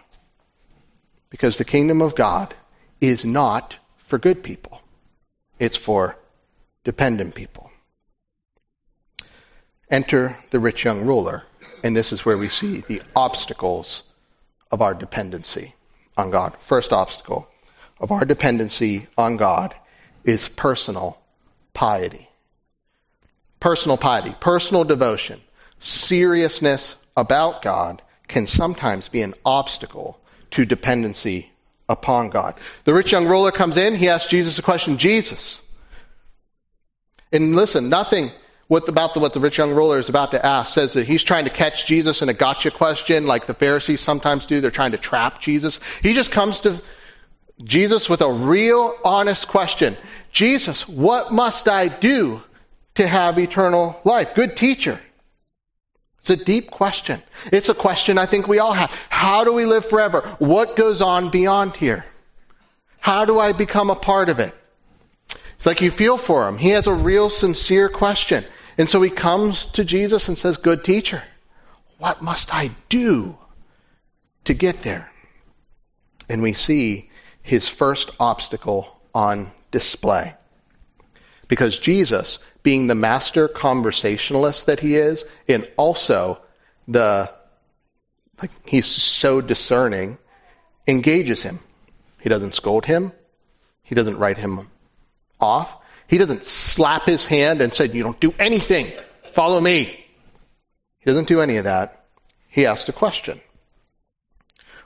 Because 1.30 1.58
the 1.58 1.66
kingdom 1.66 2.02
of 2.02 2.16
God 2.16 2.56
is 3.02 3.26
not 3.26 3.78
for 3.98 4.18
good 4.18 4.42
people. 4.42 4.82
It's 5.60 5.76
for 5.76 6.18
dependent 6.86 7.36
people. 7.36 7.70
Enter 9.90 10.38
the 10.52 10.62
rich 10.62 10.86
young 10.86 11.06
ruler. 11.06 11.44
And 11.84 11.94
this 11.94 12.14
is 12.14 12.24
where 12.24 12.38
we 12.38 12.48
see 12.48 12.78
the 12.88 13.02
obstacles 13.18 14.04
of 14.74 14.82
our 14.82 14.96
dependency 14.96 15.76
on 16.18 16.32
God. 16.32 16.58
First 16.62 16.92
obstacle 16.92 17.48
of 18.00 18.12
our 18.12 18.26
dependency 18.26 19.06
on 19.16 19.38
God 19.38 19.76
is 20.24 20.50
personal 20.50 21.22
piety. 21.76 22.28
Personal 23.60 23.98
piety, 23.98 24.34
personal 24.40 24.84
devotion, 24.84 25.40
seriousness 25.78 26.96
about 27.16 27.62
God 27.62 28.02
can 28.28 28.48
sometimes 28.48 29.10
be 29.10 29.22
an 29.22 29.36
obstacle 29.46 30.20
to 30.50 30.66
dependency 30.66 31.52
upon 31.88 32.32
God. 32.32 32.56
The 32.84 32.96
rich 32.96 33.12
young 33.12 33.28
ruler 33.28 33.52
comes 33.52 33.78
in, 33.78 33.94
he 33.94 34.10
asks 34.10 34.32
Jesus 34.32 34.58
a 34.58 34.64
question, 34.64 34.98
Jesus. 34.98 35.62
And 37.32 37.56
listen, 37.56 37.90
nothing 37.90 38.32
what 38.68 38.88
about 38.88 39.14
the, 39.14 39.20
what 39.20 39.34
the 39.34 39.40
rich 39.40 39.58
young 39.58 39.74
ruler 39.74 40.00
is 40.00 40.10
about 40.10 40.32
to 40.32 40.46
ask 40.46 40.74
says 40.74 40.94
that 40.94 41.06
he's 41.06 41.24
trying 41.24 41.44
to 41.46 41.50
catch 41.50 41.86
Jesus 41.86 42.22
in 42.22 42.30
a 42.30 42.34
gotcha 42.34 42.72
question 42.72 43.28
like 43.28 43.46
the 43.46 43.54
Pharisees 43.54 44.00
sometimes 44.00 44.46
do. 44.46 44.62
They're 44.62 44.72
trying 44.72 44.94
to 44.94 44.98
trap 44.98 45.42
Jesus. 45.42 45.80
He 46.02 46.14
just 46.14 46.32
comes 46.32 46.62
to 46.62 46.82
Jesus 47.64 48.10
with 48.10 48.22
a 48.22 48.32
real 48.32 48.96
honest 49.04 49.48
question. 49.48 49.98
Jesus, 50.32 50.88
what 50.88 51.32
must 51.32 51.68
I 51.68 51.88
do 51.88 52.42
to 52.96 53.08
have 53.08 53.38
eternal 53.38 54.00
life? 54.04 54.34
Good 54.34 54.56
teacher. 54.56 55.00
It's 56.20 56.30
a 56.30 56.38
deep 56.38 56.72
question. 56.72 57.22
It's 57.52 57.68
a 57.68 57.74
question 57.74 58.18
I 58.18 58.28
think 58.28 58.48
we 58.48 58.60
all 58.60 58.72
have. 58.72 58.92
How 59.10 59.44
do 59.44 59.52
we 59.52 59.66
live 59.66 59.86
forever? 59.86 60.22
What 60.40 60.78
goes 60.78 61.02
on 61.02 61.30
beyond 61.30 61.76
here? 61.76 62.06
How 63.00 63.26
do 63.26 63.40
I 63.40 63.52
become 63.52 63.90
a 63.90 63.96
part 63.96 64.30
of 64.30 64.40
it? 64.40 64.56
It's 65.64 65.66
like 65.66 65.80
you 65.80 65.92
feel 65.92 66.18
for 66.18 66.46
him. 66.46 66.58
He 66.58 66.72
has 66.72 66.88
a 66.88 66.94
real 66.94 67.30
sincere 67.30 67.88
question. 67.88 68.44
And 68.78 68.90
so 68.90 69.02
he 69.02 69.10
comes 69.10 69.64
to 69.68 69.86
Jesus 69.86 70.28
and 70.28 70.38
says, 70.38 70.58
Good 70.58 70.84
teacher, 70.84 71.24
what 72.00 72.22
must 72.22 72.54
I 72.54 72.72
do 72.90 73.38
to 74.44 74.54
get 74.54 74.82
there? 74.82 75.10
And 76.28 76.42
we 76.42 76.52
see 76.52 77.10
his 77.44 77.70
first 77.70 78.12
obstacle 78.20 78.94
on 79.16 79.54
display. 79.72 80.34
Because 81.48 81.80
Jesus, 81.80 82.40
being 82.62 82.88
the 82.88 82.94
master 82.94 83.48
conversationalist 83.48 84.66
that 84.66 84.82
he 84.82 84.98
is, 84.98 85.24
and 85.48 85.66
also 85.78 86.40
the, 86.90 87.34
like, 88.42 88.52
he's 88.68 88.88
so 88.88 89.40
discerning, 89.40 90.18
engages 90.90 91.42
him. 91.42 91.60
He 92.20 92.28
doesn't 92.28 92.54
scold 92.54 92.84
him. 92.84 93.14
He 93.84 93.96
doesn't 93.96 94.18
write 94.18 94.38
him 94.38 94.68
off. 95.44 95.78
He 96.08 96.18
doesn't 96.18 96.46
slap 96.46 97.06
his 97.06 97.26
hand 97.28 97.62
and 97.62 97.74
say, 97.74 97.88
you 97.88 98.04
don't 98.04 98.20
do 98.20 98.34
anything. 98.40 98.92
Follow 99.34 99.60
me. 99.60 99.84
He 99.84 101.06
doesn't 101.06 101.28
do 101.28 101.42
any 101.42 101.58
of 101.58 101.66
that. 101.66 102.06
He 102.50 102.66
asked 102.66 102.90
a 102.90 102.94
question. 102.94 103.42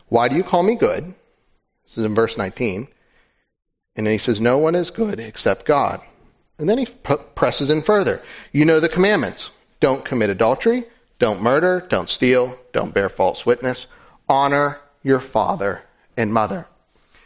Why 0.10 0.30
do 0.30 0.36
you 0.36 0.44
call 0.44 0.64
me 0.64 0.76
good? 0.76 1.04
This 1.86 1.98
is 1.98 2.06
in 2.06 2.16
verse 2.16 2.38
19. 2.38 2.88
And 3.96 4.06
then 4.06 4.12
he 4.12 4.18
says, 4.18 4.40
no 4.40 4.58
one 4.58 4.76
is 4.76 4.92
good 4.92 5.20
except 5.20 5.66
God. 5.66 6.02
And 6.58 6.70
then 6.70 6.78
he 6.78 6.86
p- 6.86 7.16
presses 7.36 7.70
in 7.70 7.82
further. 7.82 8.22
You 8.52 8.66
know 8.66 8.80
the 8.80 8.90
commandments. 8.90 9.52
Don't 9.80 10.04
commit 10.04 10.30
adultery. 10.30 10.86
Don't 11.20 11.42
murder. 11.42 11.86
Don't 11.88 12.10
steal. 12.10 12.58
Don't 12.74 12.94
bear 12.94 13.10
false 13.10 13.46
witness. 13.46 13.88
Honor 14.30 14.80
your 15.04 15.20
father 15.20 15.84
and 16.16 16.34
mother. 16.34 16.68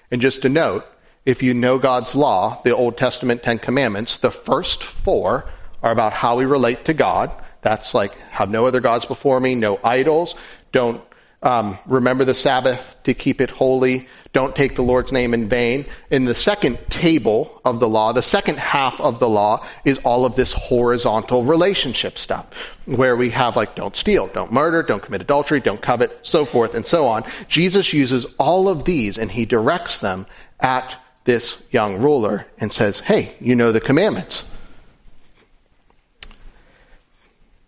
And 0.09 0.21
just 0.21 0.41
to 0.41 0.49
note, 0.49 0.85
if 1.25 1.43
you 1.43 1.53
know 1.53 1.77
God's 1.77 2.15
law, 2.15 2.61
the 2.63 2.75
Old 2.75 2.97
Testament 2.97 3.43
Ten 3.43 3.59
Commandments, 3.59 4.17
the 4.17 4.31
first 4.31 4.83
four 4.83 5.45
are 5.83 5.91
about 5.91 6.13
how 6.13 6.37
we 6.37 6.45
relate 6.45 6.85
to 6.85 6.93
God. 6.93 7.31
That's 7.61 7.93
like, 7.93 8.17
have 8.31 8.49
no 8.49 8.65
other 8.65 8.81
gods 8.81 9.05
before 9.05 9.39
me, 9.39 9.55
no 9.55 9.79
idols, 9.83 10.35
don't 10.71 11.03
um, 11.43 11.77
remember 11.87 12.23
the 12.23 12.35
Sabbath 12.35 12.97
to 13.03 13.13
keep 13.15 13.41
it 13.41 13.49
holy. 13.49 14.07
Don't 14.31 14.55
take 14.55 14.75
the 14.75 14.83
Lord's 14.83 15.11
name 15.11 15.33
in 15.33 15.49
vain. 15.49 15.85
In 16.11 16.25
the 16.25 16.35
second 16.35 16.77
table 16.89 17.59
of 17.65 17.79
the 17.79 17.89
law, 17.89 18.13
the 18.13 18.21
second 18.21 18.59
half 18.59 19.01
of 19.01 19.19
the 19.19 19.27
law 19.27 19.65
is 19.83 19.97
all 19.99 20.25
of 20.25 20.35
this 20.35 20.53
horizontal 20.53 21.43
relationship 21.43 22.19
stuff, 22.19 22.79
where 22.85 23.15
we 23.15 23.31
have 23.31 23.55
like 23.55 23.75
don't 23.75 23.95
steal, 23.95 24.27
don't 24.27 24.51
murder, 24.51 24.83
don't 24.83 25.01
commit 25.01 25.21
adultery, 25.21 25.59
don't 25.59 25.81
covet, 25.81 26.19
so 26.21 26.45
forth 26.45 26.75
and 26.75 26.85
so 26.85 27.07
on. 27.07 27.23
Jesus 27.47 27.91
uses 27.91 28.25
all 28.37 28.69
of 28.69 28.85
these 28.85 29.17
and 29.17 29.31
he 29.31 29.45
directs 29.45 29.99
them 29.99 30.27
at 30.59 30.97
this 31.23 31.61
young 31.71 32.01
ruler 32.01 32.45
and 32.57 32.71
says, 32.73 32.99
hey, 32.99 33.33
you 33.39 33.55
know 33.55 33.71
the 33.71 33.79
commandments. 33.79 34.43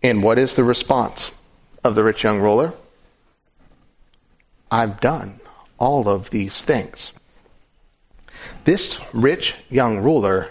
And 0.02 0.22
what 0.22 0.38
is 0.38 0.56
the 0.56 0.64
response 0.64 1.32
of 1.84 1.96
the 1.96 2.04
rich 2.04 2.24
young 2.24 2.42
ruler? 2.42 2.74
I've 4.70 5.00
done 5.00 5.40
all 5.78 6.10
of 6.10 6.30
these 6.30 6.64
things. 6.64 7.14
This 8.66 9.00
rich 9.14 9.56
young 9.70 10.00
ruler 10.00 10.50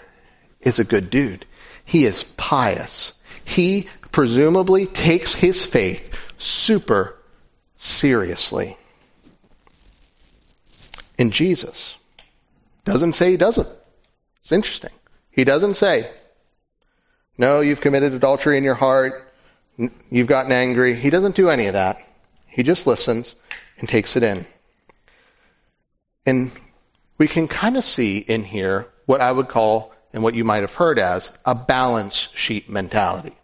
is 0.61 0.79
a 0.79 0.83
good 0.83 1.09
dude. 1.09 1.45
He 1.85 2.05
is 2.05 2.23
pious. 2.23 3.13
He 3.45 3.89
presumably 4.11 4.85
takes 4.85 5.35
his 5.35 5.65
faith 5.65 6.17
super 6.37 7.15
seriously. 7.77 8.77
In 11.17 11.31
Jesus. 11.31 11.95
Doesn't 12.85 13.13
say 13.13 13.31
he 13.31 13.37
doesn't. 13.37 13.69
It's 14.43 14.51
interesting. 14.51 14.91
He 15.31 15.43
doesn't 15.43 15.75
say, 15.75 16.09
no, 17.37 17.61
you've 17.61 17.81
committed 17.81 18.13
adultery 18.13 18.57
in 18.57 18.63
your 18.63 18.75
heart. 18.75 19.31
You've 20.11 20.27
gotten 20.27 20.51
angry. 20.51 20.95
He 20.95 21.09
doesn't 21.09 21.35
do 21.35 21.49
any 21.49 21.67
of 21.67 21.73
that. 21.73 21.97
He 22.47 22.63
just 22.63 22.85
listens 22.85 23.33
and 23.79 23.89
takes 23.89 24.15
it 24.15 24.23
in. 24.23 24.45
And 26.25 26.51
we 27.17 27.27
can 27.27 27.47
kind 27.47 27.77
of 27.77 27.83
see 27.83 28.17
in 28.17 28.43
here 28.43 28.87
what 29.05 29.21
I 29.21 29.31
would 29.31 29.49
call, 29.49 29.93
and 30.13 30.23
what 30.23 30.35
you 30.35 30.43
might 30.43 30.61
have 30.61 30.75
heard 30.75 30.99
as, 30.99 31.31
a 31.43 31.55
balance 31.55 32.29
sheet 32.35 32.69
mentality. 32.69 33.35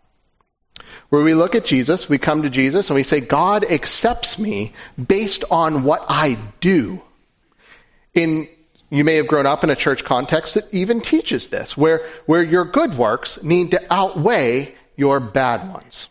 Where 1.10 1.24
we 1.24 1.34
look 1.34 1.56
at 1.56 1.66
Jesus, 1.66 2.08
we 2.08 2.20
come 2.20 2.44
to 2.44 2.50
Jesus 2.50 2.90
and 2.90 2.96
we 2.96 3.04
say, 3.04 3.20
God 3.20 3.66
accepts 3.66 4.38
me 4.38 4.74
based 5.04 5.44
on 5.50 5.84
what 5.84 6.06
I 6.08 6.38
do. 6.60 7.02
In, 8.14 8.48
you 8.90 9.04
may 9.04 9.16
have 9.16 9.28
grown 9.28 9.46
up 9.46 9.64
in 9.64 9.70
a 9.70 9.76
church 9.76 10.04
context 10.04 10.56
that 10.56 10.74
even 10.74 11.02
teaches 11.02 11.50
this, 11.50 11.78
where, 11.78 12.08
where 12.26 12.44
your 12.44 12.66
good 12.66 12.96
works 12.96 13.42
need 13.44 13.72
to 13.72 13.94
outweigh 13.94 14.76
your 14.96 15.20
bad 15.20 15.72
ones. 15.72 16.10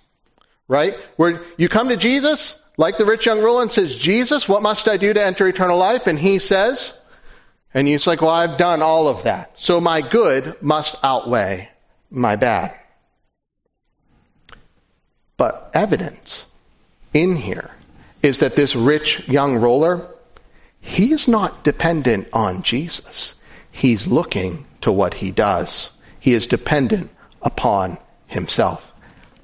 Right? 0.68 0.94
Where 1.16 1.42
you 1.56 1.68
come 1.68 1.88
to 1.88 1.96
Jesus, 1.96 2.58
like 2.76 2.98
the 2.98 3.06
rich 3.06 3.26
young 3.26 3.40
ruler 3.40 3.62
and 3.62 3.72
says, 3.72 3.96
Jesus, 3.96 4.48
what 4.48 4.62
must 4.62 4.88
I 4.88 4.96
do 4.96 5.12
to 5.12 5.24
enter 5.24 5.48
eternal 5.48 5.78
life? 5.78 6.06
And 6.06 6.18
he 6.18 6.38
says, 6.38 6.92
and 7.74 7.88
he's 7.88 8.06
like, 8.06 8.20
well, 8.20 8.30
I've 8.30 8.58
done 8.58 8.82
all 8.82 9.08
of 9.08 9.24
that. 9.24 9.58
So 9.60 9.80
my 9.80 10.00
good 10.00 10.62
must 10.62 10.96
outweigh 11.02 11.70
my 12.10 12.36
bad. 12.36 12.74
But 15.36 15.70
evidence 15.74 16.46
in 17.14 17.36
here 17.36 17.70
is 18.22 18.40
that 18.40 18.56
this 18.56 18.74
rich 18.74 19.28
young 19.28 19.56
ruler, 19.56 20.08
he's 20.88 21.28
not 21.28 21.62
dependent 21.64 22.28
on 22.32 22.62
Jesus. 22.62 23.34
He's 23.70 24.06
looking 24.06 24.64
to 24.80 24.90
what 24.90 25.14
he 25.14 25.30
does. 25.30 25.90
He 26.18 26.32
is 26.32 26.46
dependent 26.46 27.10
upon 27.42 27.98
himself. 28.26 28.92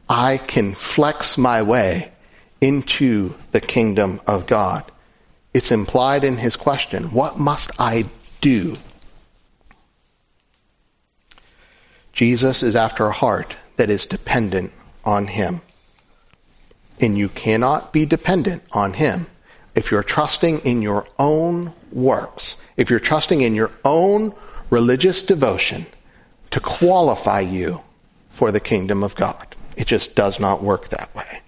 I 0.09 0.39
can 0.39 0.75
flex 0.75 1.39
my 1.39 1.63
way 1.63 2.11
into 2.61 3.35
the 3.51 3.61
kingdom 3.61 4.21
of 4.27 4.47
God. 4.47 4.91
It's 5.53 5.71
implied 5.71 6.25
in 6.25 6.37
his 6.37 6.57
question, 6.57 7.13
what 7.13 7.39
must 7.39 7.71
I 7.79 8.07
do? 8.41 8.75
Jesus 12.13 12.63
is 12.63 12.75
after 12.75 13.07
a 13.07 13.13
heart 13.13 13.57
that 13.77 13.91
is 13.91 14.07
dependent 14.07 14.73
on 15.05 15.27
him. 15.27 15.61
And 17.01 17.19
you 17.19 17.29
cannot 17.29 17.93
be 17.93 18.07
dependent 18.07 18.63
on 18.73 18.93
him 18.93 19.27
if 19.75 19.91
you're 19.91 20.03
trusting 20.03 20.61
in 20.61 20.83
your 20.83 21.07
own 21.19 21.73
works, 21.93 22.57
if 22.77 22.91
you're 22.91 23.01
trusting 23.01 23.41
in 23.41 23.55
your 23.55 23.71
own 23.85 24.35
religious 24.71 25.23
devotion 25.23 25.87
to 26.51 26.61
qualify 26.61 27.41
you 27.41 27.81
for 28.31 28.53
the 28.53 28.61
kingdom 28.61 29.03
of 29.03 29.15
God. 29.15 29.47
It 29.77 29.87
just 29.87 30.15
does 30.15 30.41
not 30.41 30.63
work 30.63 30.89
that 30.89 31.15
way. 31.15 31.41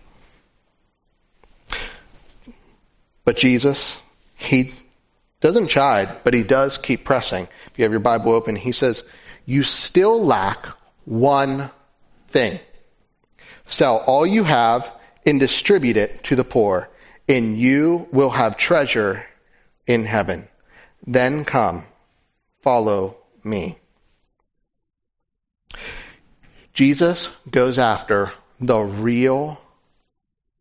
But 3.24 3.36
Jesus, 3.36 4.00
he 4.36 4.72
doesn't 5.40 5.68
chide, 5.68 6.24
but 6.24 6.34
he 6.34 6.42
does 6.42 6.78
keep 6.78 7.04
pressing. 7.04 7.48
If 7.66 7.78
you 7.78 7.84
have 7.84 7.92
your 7.92 8.00
Bible 8.00 8.32
open, 8.32 8.56
he 8.56 8.72
says, 8.72 9.04
you 9.44 9.62
still 9.62 10.24
lack 10.24 10.66
one 11.04 11.70
thing. 12.28 12.58
Sell 13.64 13.98
all 13.98 14.26
you 14.26 14.44
have 14.44 14.90
and 15.24 15.40
distribute 15.40 15.96
it 15.96 16.24
to 16.24 16.36
the 16.36 16.44
poor, 16.44 16.88
and 17.28 17.58
you 17.58 18.08
will 18.12 18.30
have 18.30 18.56
treasure 18.56 19.24
in 19.86 20.04
heaven. 20.04 20.48
Then 21.06 21.44
come, 21.44 21.84
follow 22.62 23.16
me. 23.44 23.78
Jesus 26.72 27.30
goes 27.50 27.78
after 27.78 28.30
the 28.60 28.80
real 28.80 29.60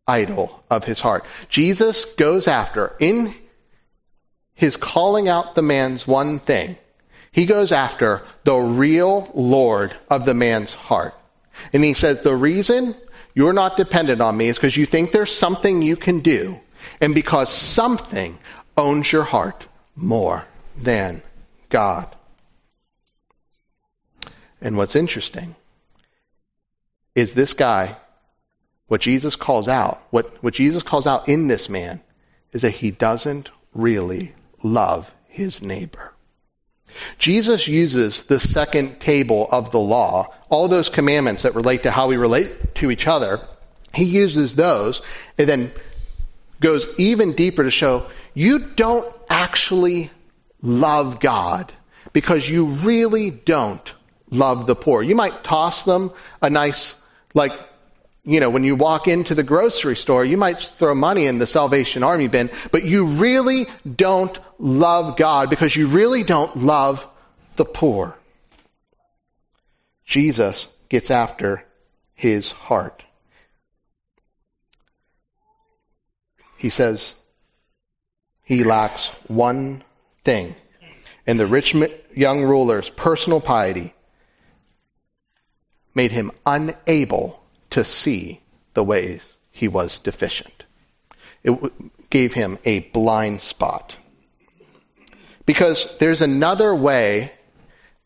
idol 0.06 0.62
of 0.70 0.84
his 0.84 1.00
heart. 1.00 1.24
Jesus 1.48 2.04
goes 2.04 2.48
after, 2.48 2.96
in 3.00 3.34
his 4.54 4.76
calling 4.76 5.28
out 5.28 5.54
the 5.54 5.62
man's 5.62 6.06
one 6.06 6.38
thing, 6.38 6.76
he 7.32 7.44
goes 7.44 7.70
after 7.70 8.22
the 8.44 8.56
real 8.56 9.30
Lord 9.34 9.94
of 10.08 10.24
the 10.24 10.32
man's 10.32 10.72
heart. 10.72 11.14
And 11.72 11.84
he 11.84 11.92
says, 11.92 12.22
the 12.22 12.34
reason 12.34 12.94
you're 13.36 13.52
not 13.52 13.76
dependent 13.76 14.22
on 14.22 14.34
me 14.34 14.48
is 14.48 14.56
because 14.56 14.76
you 14.76 14.86
think 14.86 15.12
there's 15.12 15.32
something 15.32 15.82
you 15.82 15.94
can 15.94 16.20
do, 16.20 16.58
and 17.02 17.14
because 17.14 17.52
something 17.52 18.38
owns 18.78 19.12
your 19.12 19.24
heart 19.24 19.68
more 19.94 20.44
than 20.78 21.20
God. 21.68 22.08
And 24.62 24.78
what's 24.78 24.96
interesting 24.96 25.54
is 27.14 27.34
this 27.34 27.52
guy 27.52 27.94
what 28.88 29.02
Jesus 29.02 29.36
calls 29.36 29.68
out, 29.68 30.00
what, 30.10 30.42
what 30.42 30.54
Jesus 30.54 30.82
calls 30.82 31.06
out 31.06 31.28
in 31.28 31.46
this 31.46 31.68
man 31.68 32.00
is 32.52 32.62
that 32.62 32.70
he 32.70 32.90
doesn't 32.90 33.50
really 33.74 34.34
love 34.62 35.12
his 35.28 35.60
neighbor. 35.60 36.12
Jesus 37.18 37.68
uses 37.68 38.24
the 38.24 38.40
second 38.40 39.00
table 39.00 39.48
of 39.50 39.70
the 39.70 39.80
law, 39.80 40.32
all 40.48 40.68
those 40.68 40.88
commandments 40.88 41.42
that 41.42 41.54
relate 41.54 41.82
to 41.84 41.90
how 41.90 42.08
we 42.08 42.16
relate 42.16 42.74
to 42.76 42.90
each 42.90 43.06
other, 43.06 43.40
he 43.94 44.04
uses 44.04 44.54
those 44.54 45.02
and 45.38 45.48
then 45.48 45.72
goes 46.60 46.88
even 46.98 47.32
deeper 47.32 47.64
to 47.64 47.70
show 47.70 48.06
you 48.34 48.58
don't 48.58 49.12
actually 49.28 50.10
love 50.62 51.20
God 51.20 51.72
because 52.12 52.48
you 52.48 52.66
really 52.66 53.30
don't 53.30 53.94
love 54.30 54.66
the 54.66 54.74
poor. 54.74 55.02
You 55.02 55.14
might 55.14 55.44
toss 55.44 55.84
them 55.84 56.12
a 56.42 56.50
nice, 56.50 56.96
like, 57.34 57.52
you 58.26 58.40
know, 58.40 58.50
when 58.50 58.64
you 58.64 58.74
walk 58.74 59.06
into 59.06 59.36
the 59.36 59.44
grocery 59.44 59.94
store, 59.94 60.24
you 60.24 60.36
might 60.36 60.58
throw 60.58 60.96
money 60.96 61.26
in 61.26 61.38
the 61.38 61.46
Salvation 61.46 62.02
Army 62.02 62.26
bin, 62.26 62.50
but 62.72 62.84
you 62.84 63.06
really 63.06 63.66
don't 63.90 64.36
love 64.58 65.16
God 65.16 65.48
because 65.48 65.76
you 65.76 65.86
really 65.86 66.24
don't 66.24 66.56
love 66.56 67.06
the 67.54 67.64
poor. 67.64 68.18
Jesus 70.04 70.66
gets 70.88 71.12
after 71.12 71.64
his 72.14 72.50
heart. 72.50 73.04
He 76.56 76.68
says 76.68 77.14
he 78.42 78.64
lacks 78.64 79.08
one 79.28 79.84
thing. 80.24 80.56
And 81.28 81.38
the 81.38 81.46
rich 81.46 81.76
young 82.14 82.42
ruler's 82.42 82.90
personal 82.90 83.40
piety 83.40 83.94
made 85.94 86.10
him 86.10 86.32
unable 86.44 87.40
to 87.70 87.84
see 87.84 88.40
the 88.74 88.84
ways 88.84 89.36
he 89.50 89.68
was 89.68 89.98
deficient. 89.98 90.64
It 91.42 92.10
gave 92.10 92.32
him 92.34 92.58
a 92.64 92.80
blind 92.80 93.40
spot. 93.40 93.96
Because 95.44 95.96
there's 95.98 96.22
another 96.22 96.74
way 96.74 97.32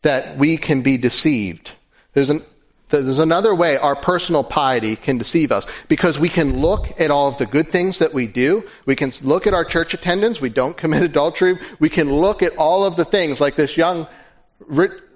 that 0.03 0.37
we 0.37 0.57
can 0.57 0.81
be 0.81 0.97
deceived. 0.97 1.71
There's, 2.13 2.29
an, 2.29 2.43
there's 2.89 3.19
another 3.19 3.53
way 3.53 3.77
our 3.77 3.95
personal 3.95 4.43
piety 4.43 4.95
can 4.95 5.17
deceive 5.17 5.51
us. 5.51 5.65
Because 5.87 6.19
we 6.19 6.29
can 6.29 6.61
look 6.61 6.99
at 7.01 7.11
all 7.11 7.27
of 7.27 7.37
the 7.37 7.45
good 7.45 7.67
things 7.67 7.99
that 7.99 8.13
we 8.13 8.27
do. 8.27 8.63
We 8.85 8.95
can 8.95 9.11
look 9.23 9.47
at 9.47 9.53
our 9.53 9.65
church 9.65 9.93
attendance. 9.93 10.39
We 10.39 10.49
don't 10.49 10.77
commit 10.83 11.03
adultery. 11.03 11.59
We 11.79 11.89
can 11.89 12.11
look 12.11 12.43
at 12.43 12.57
all 12.57 12.85
of 12.85 12.95
the 12.95 13.05
things 13.05 13.41
like 13.41 13.55
this 13.55 13.75
young 13.75 14.07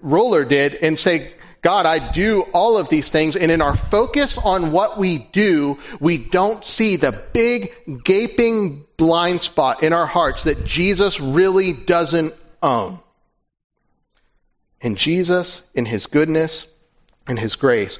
ruler 0.01 0.45
did 0.45 0.75
and 0.75 0.97
say, 0.97 1.31
God, 1.65 1.87
I 1.87 2.11
do 2.11 2.43
all 2.53 2.77
of 2.77 2.89
these 2.89 3.09
things, 3.09 3.35
and 3.35 3.51
in 3.51 3.59
our 3.59 3.75
focus 3.75 4.37
on 4.37 4.71
what 4.71 4.99
we 4.99 5.17
do, 5.17 5.79
we 5.99 6.19
don't 6.19 6.63
see 6.63 6.97
the 6.97 7.23
big, 7.33 7.71
gaping 8.03 8.85
blind 8.97 9.41
spot 9.41 9.81
in 9.81 9.91
our 9.91 10.05
hearts 10.05 10.43
that 10.43 10.63
Jesus 10.63 11.19
really 11.19 11.73
doesn't 11.73 12.35
own. 12.61 12.99
And 14.79 14.95
Jesus, 14.95 15.63
in 15.73 15.87
His 15.87 16.05
goodness 16.05 16.67
and 17.27 17.39
His 17.39 17.55
grace, 17.55 17.97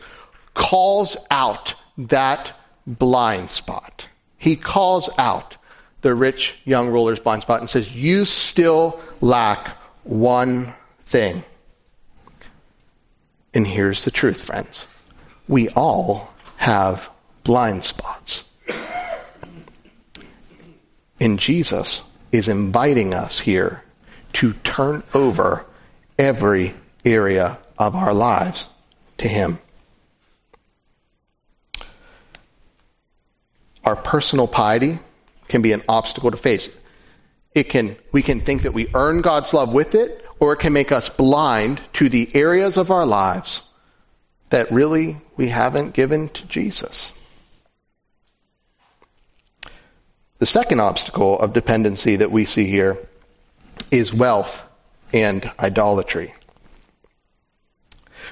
calls 0.54 1.18
out 1.32 1.74
that 1.98 2.54
blind 2.86 3.50
spot. 3.50 4.08
He 4.38 4.58
calls 4.58 5.10
out 5.18 5.58
the 6.02 6.14
rich 6.14 6.56
young 6.66 6.90
ruler's 6.90 7.20
blind 7.20 7.42
spot 7.42 7.62
and 7.62 7.70
says, 7.72 7.92
You 7.92 8.26
still 8.26 9.02
lack 9.22 9.70
one 10.04 10.72
thing. 11.06 11.44
And 13.56 13.66
here's 13.66 14.04
the 14.04 14.12
truth, 14.12 14.44
friends. 14.44 14.86
We 15.48 15.70
all 15.70 16.30
have 16.58 17.10
blind 17.46 17.86
spots. 17.86 18.44
And 21.22 21.40
Jesus 21.40 22.04
is 22.34 22.50
inviting 22.50 23.14
us 23.14 23.40
here 23.40 23.82
to 24.34 24.52
turn 24.52 25.04
over 25.14 25.66
every 26.20 26.74
area 27.06 27.58
of 27.78 27.96
our 27.96 28.14
lives 28.14 28.68
to 29.20 29.28
Him. 29.30 29.58
Our 33.86 33.96
personal 33.96 34.48
piety 34.48 35.00
can 35.48 35.62
be 35.62 35.72
an 35.72 35.84
obstacle 35.88 36.32
to 36.32 36.38
face. 36.38 36.70
It 37.54 37.70
can, 37.70 37.96
we 38.12 38.22
can 38.22 38.42
think 38.42 38.64
that 38.64 38.74
we 38.74 38.88
earn 38.94 39.22
God's 39.22 39.54
love 39.54 39.72
with 39.72 39.96
it, 39.96 40.25
or 40.40 40.54
it 40.54 40.60
can 40.60 40.74
make 40.74 40.92
us 40.92 41.10
blind 41.10 41.82
to 41.94 42.10
the 42.10 42.30
areas 42.36 42.78
of 42.78 42.92
our 42.92 43.06
lives 43.06 43.64
that 44.50 44.72
really 44.72 45.18
we 45.38 45.48
haven't 45.48 45.94
given 45.94 46.30
to 46.30 46.46
Jesus. 46.46 47.12
The 50.38 50.46
second 50.46 50.82
obstacle 50.82 51.40
of 51.40 51.54
dependency 51.54 52.18
that 52.18 52.32
we 52.32 52.46
see 52.46 52.68
here 52.68 52.98
is 53.92 54.14
wealth 54.14 54.68
and 55.14 55.50
idolatry. 55.60 56.34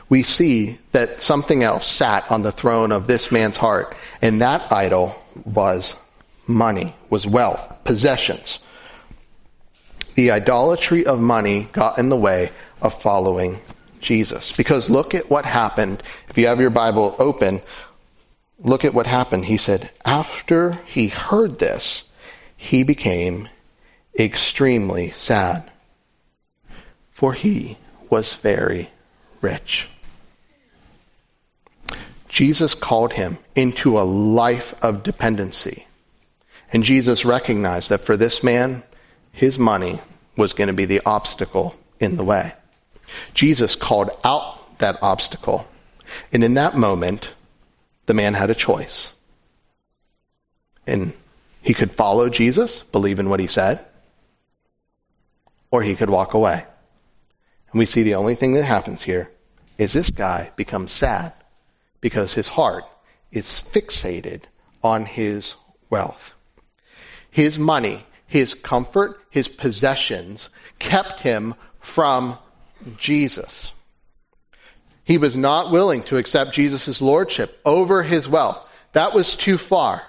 We 0.09 0.23
see 0.23 0.77
that 0.91 1.21
something 1.21 1.63
else 1.63 1.87
sat 1.87 2.29
on 2.31 2.41
the 2.41 2.51
throne 2.51 2.91
of 2.91 3.07
this 3.07 3.31
man's 3.31 3.57
heart, 3.57 3.95
and 4.21 4.41
that 4.41 4.71
idol 4.71 5.15
was 5.45 5.95
money, 6.45 6.93
was 7.09 7.25
wealth, 7.25 7.83
possessions 7.85 8.59
the 10.15 10.31
idolatry 10.31 11.05
of 11.05 11.19
money 11.19 11.67
got 11.71 11.97
in 11.97 12.09
the 12.09 12.17
way 12.17 12.51
of 12.81 13.01
following 13.01 13.57
Jesus. 13.99 14.55
Because 14.55 14.89
look 14.89 15.15
at 15.15 15.29
what 15.29 15.45
happened. 15.45 16.03
If 16.29 16.37
you 16.37 16.47
have 16.47 16.59
your 16.59 16.69
Bible 16.69 17.15
open, 17.19 17.61
look 18.59 18.85
at 18.85 18.93
what 18.93 19.07
happened. 19.07 19.45
He 19.45 19.57
said, 19.57 19.89
after 20.05 20.73
he 20.87 21.07
heard 21.07 21.59
this, 21.59 22.03
he 22.57 22.83
became 22.83 23.49
extremely 24.17 25.09
sad, 25.11 25.69
for 27.11 27.33
he 27.33 27.77
was 28.09 28.35
very 28.35 28.89
rich. 29.41 29.87
Jesus 32.29 32.73
called 32.73 33.13
him 33.13 33.37
into 33.55 33.99
a 33.99 34.01
life 34.01 34.73
of 34.83 35.03
dependency. 35.03 35.85
And 36.71 36.83
Jesus 36.83 37.25
recognized 37.25 37.89
that 37.89 38.01
for 38.01 38.17
this 38.17 38.43
man, 38.43 38.83
his 39.33 39.59
money 39.59 39.99
was 40.37 40.53
going 40.53 40.69
to 40.69 40.73
be 40.73 40.85
the 40.85 41.01
obstacle 41.05 41.75
in 41.99 42.15
the 42.15 42.23
way. 42.23 42.53
Jesus 43.33 43.75
called 43.75 44.11
out 44.23 44.77
that 44.79 45.01
obstacle. 45.01 45.67
And 46.31 46.43
in 46.43 46.53
that 46.53 46.75
moment, 46.77 47.33
the 48.05 48.13
man 48.13 48.33
had 48.33 48.49
a 48.49 48.55
choice. 48.55 49.11
And 50.87 51.13
he 51.61 51.73
could 51.73 51.91
follow 51.91 52.29
Jesus, 52.29 52.81
believe 52.81 53.19
in 53.19 53.29
what 53.29 53.39
he 53.39 53.47
said, 53.47 53.83
or 55.71 55.81
he 55.81 55.95
could 55.95 56.09
walk 56.09 56.33
away. 56.35 56.65
And 57.71 57.79
we 57.79 57.85
see 57.85 58.03
the 58.03 58.15
only 58.15 58.35
thing 58.35 58.53
that 58.53 58.63
happens 58.63 59.01
here 59.01 59.31
is 59.77 59.93
this 59.93 60.11
guy 60.11 60.51
becomes 60.55 60.91
sad 60.91 61.33
because 62.01 62.33
his 62.33 62.47
heart 62.47 62.83
is 63.31 63.63
fixated 63.71 64.43
on 64.83 65.05
his 65.05 65.55
wealth. 65.89 66.35
His 67.31 67.57
money 67.57 68.05
his 68.27 68.53
comfort, 68.53 69.19
his 69.29 69.47
possessions, 69.47 70.49
kept 70.79 71.19
him 71.19 71.55
from 71.79 72.37
Jesus. 72.97 73.71
He 75.03 75.17
was 75.17 75.35
not 75.35 75.71
willing 75.71 76.03
to 76.03 76.17
accept 76.17 76.53
Jesus' 76.53 77.01
lordship 77.01 77.59
over 77.65 78.03
his 78.03 78.27
wealth. 78.27 78.65
That 78.93 79.13
was 79.13 79.35
too 79.35 79.57
far. 79.57 80.01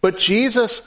But 0.00 0.18
Jesus, 0.18 0.82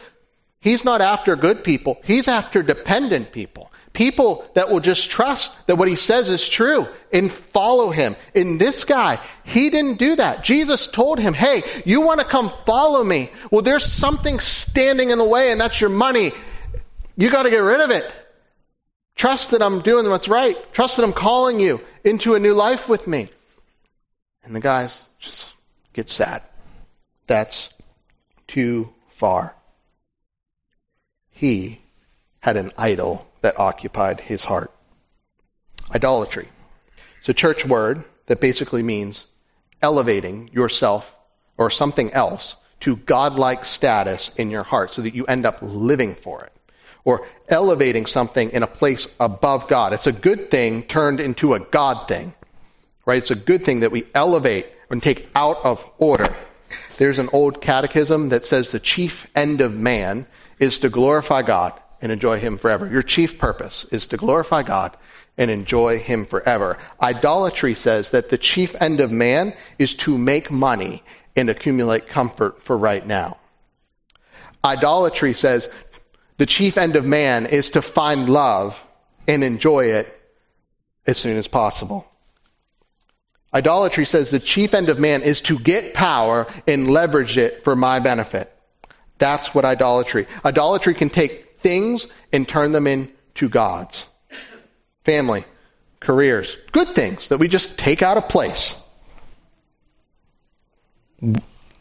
he's 0.60 0.86
not 0.86 1.02
after 1.02 1.36
good 1.36 1.64
people. 1.64 2.00
He's 2.04 2.28
after 2.28 2.62
dependent 2.62 3.32
people. 3.32 3.72
People 3.94 4.44
that 4.56 4.70
will 4.70 4.80
just 4.80 5.12
trust 5.12 5.56
that 5.68 5.76
what 5.76 5.88
he 5.88 5.96
says 5.96 6.28
is 6.30 6.50
true 6.50 6.88
and 7.12 7.32
follow 7.32 7.92
him. 7.92 8.16
In 8.34 8.58
this 8.58 8.86
guy, 8.86 9.20
he 9.44 9.70
didn't 9.70 10.00
do 10.00 10.16
that. 10.16 10.44
Jesus 10.44 10.88
told 10.88 11.20
him, 11.20 11.36
hey, 11.36 11.62
you 11.86 12.02
want 12.02 12.20
to 12.20 12.26
come 12.26 12.50
follow 12.50 13.04
me? 13.04 13.30
Well, 13.52 13.62
there's 13.62 13.86
something 13.86 14.40
standing 14.40 15.12
in 15.12 15.20
the 15.20 15.24
way 15.24 15.52
and 15.52 15.62
that's 15.62 15.80
your 15.80 15.92
money. 15.92 16.32
You 17.16 17.30
got 17.30 17.44
to 17.44 17.52
get 17.52 17.60
rid 17.60 17.82
of 17.82 17.92
it. 17.92 18.12
Trust 19.16 19.52
that 19.52 19.62
I'm 19.62 19.82
doing 19.82 20.10
what's 20.10 20.28
right. 20.28 20.56
Trust 20.74 20.98
that 20.98 21.04
I'm 21.04 21.14
calling 21.14 21.60
you 21.60 21.80
into 22.04 22.34
a 22.34 22.40
new 22.40 22.56
life 22.56 22.90
with 22.90 23.08
me. 23.08 23.30
And 24.44 24.56
the 24.56 24.60
guys 24.60 25.00
just 25.20 25.54
get 25.94 26.10
sad. 26.10 26.42
That's 27.28 27.70
too 28.48 28.92
far. 29.08 29.56
He 31.30 31.80
had 32.40 32.58
an 32.58 32.72
idol 32.76 33.24
that 33.44 33.60
occupied 33.60 34.20
his 34.20 34.44
heart. 34.44 34.72
Idolatry. 35.94 36.50
It's 37.20 37.30
a 37.30 37.34
church 37.34 37.66
word 37.66 38.04
that 38.26 38.42
basically 38.42 38.82
means 38.82 39.26
elevating 39.82 40.50
yourself 40.54 41.16
or 41.58 41.70
something 41.70 42.12
else 42.14 42.56
to 42.80 42.96
godlike 42.96 43.66
status 43.66 44.32
in 44.38 44.50
your 44.50 44.64
heart 44.64 44.92
so 44.92 45.02
that 45.02 45.14
you 45.14 45.26
end 45.26 45.46
up 45.46 45.60
living 45.62 46.16
for 46.16 46.44
it 46.46 46.54
or 47.04 47.28
elevating 47.50 48.06
something 48.06 48.52
in 48.52 48.64
a 48.64 48.68
place 48.68 49.08
above 49.20 49.68
God. 49.68 49.94
It's 49.94 50.08
a 50.08 50.14
good 50.14 50.50
thing 50.50 50.84
turned 50.84 51.20
into 51.20 51.54
a 51.54 51.60
God 51.60 52.08
thing. 52.08 52.34
Right? 53.06 53.18
It's 53.18 53.32
a 53.32 53.36
good 53.36 53.66
thing 53.66 53.82
that 53.82 53.92
we 53.92 54.06
elevate 54.16 54.68
and 54.90 55.04
take 55.04 55.30
out 55.36 55.66
of 55.66 55.86
order. 55.98 56.34
There's 56.98 57.20
an 57.20 57.30
old 57.34 57.62
catechism 57.62 58.30
that 58.30 58.46
says 58.46 58.72
the 58.72 58.80
chief 58.80 59.28
end 59.36 59.60
of 59.60 59.76
man 59.76 60.28
is 60.60 60.80
to 60.80 60.90
glorify 60.90 61.42
God 61.42 61.74
and 62.04 62.12
enjoy 62.12 62.38
Him 62.38 62.58
forever. 62.58 62.86
Your 62.86 63.02
chief 63.02 63.40
purpose 63.40 63.86
is 63.86 64.08
to 64.08 64.18
glorify 64.18 64.62
God 64.62 64.96
and 65.38 65.50
enjoy 65.50 66.00
Him 66.00 66.26
forever. 66.26 66.78
Idolatry 67.02 67.76
says 67.76 68.10
that 68.10 68.30
the 68.30 68.38
chief 68.38 68.76
end 68.80 69.00
of 69.00 69.10
man 69.10 69.56
is 69.80 69.96
to 69.96 70.18
make 70.18 70.52
money 70.52 71.02
and 71.34 71.50
accumulate 71.50 72.10
comfort 72.10 72.62
for 72.62 72.78
right 72.78 73.08
now. 73.08 73.38
Idolatry 74.66 75.34
says 75.34 75.70
the 76.38 76.46
chief 76.46 76.78
end 76.78 76.98
of 76.98 77.06
man 77.06 77.46
is 77.46 77.72
to 77.72 77.82
find 77.82 78.28
love 78.28 78.84
and 79.26 79.42
enjoy 79.42 79.86
it 79.94 80.08
as 81.08 81.18
soon 81.18 81.38
as 81.38 81.48
possible. 81.48 82.06
Idolatry 83.54 84.06
says 84.06 84.30
the 84.30 84.40
chief 84.40 84.74
end 84.74 84.90
of 84.90 85.00
man 85.00 85.22
is 85.22 85.40
to 85.42 85.58
get 85.58 85.94
power 85.94 86.48
and 86.68 86.90
leverage 86.90 87.38
it 87.38 87.64
for 87.64 87.78
my 87.78 88.00
benefit. 88.00 88.54
That's 89.20 89.56
what 89.56 89.64
idolatry. 89.64 90.28
Idolatry 90.44 90.96
can 90.96 91.10
take 91.10 91.43
things 91.64 92.08
and 92.32 92.48
turn 92.48 92.72
them 92.72 92.86
into 92.86 93.50
gods. 93.50 94.06
Family, 95.06 95.46
careers, 96.00 96.58
good 96.72 96.90
things 96.90 97.30
that 97.30 97.40
we 97.40 97.48
just 97.48 97.78
take 97.78 98.02
out 98.02 98.18
of 98.18 98.30
place. 98.30 98.76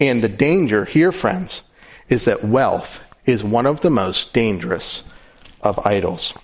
And 0.00 0.22
the 0.22 0.28
danger 0.28 0.84
here, 0.84 1.12
friends, 1.12 1.62
is 2.08 2.24
that 2.24 2.44
wealth 2.44 3.02
is 3.26 3.44
one 3.44 3.66
of 3.66 3.80
the 3.80 3.90
most 3.90 4.32
dangerous 4.32 5.02
of 5.60 5.84
idols. 5.84 6.34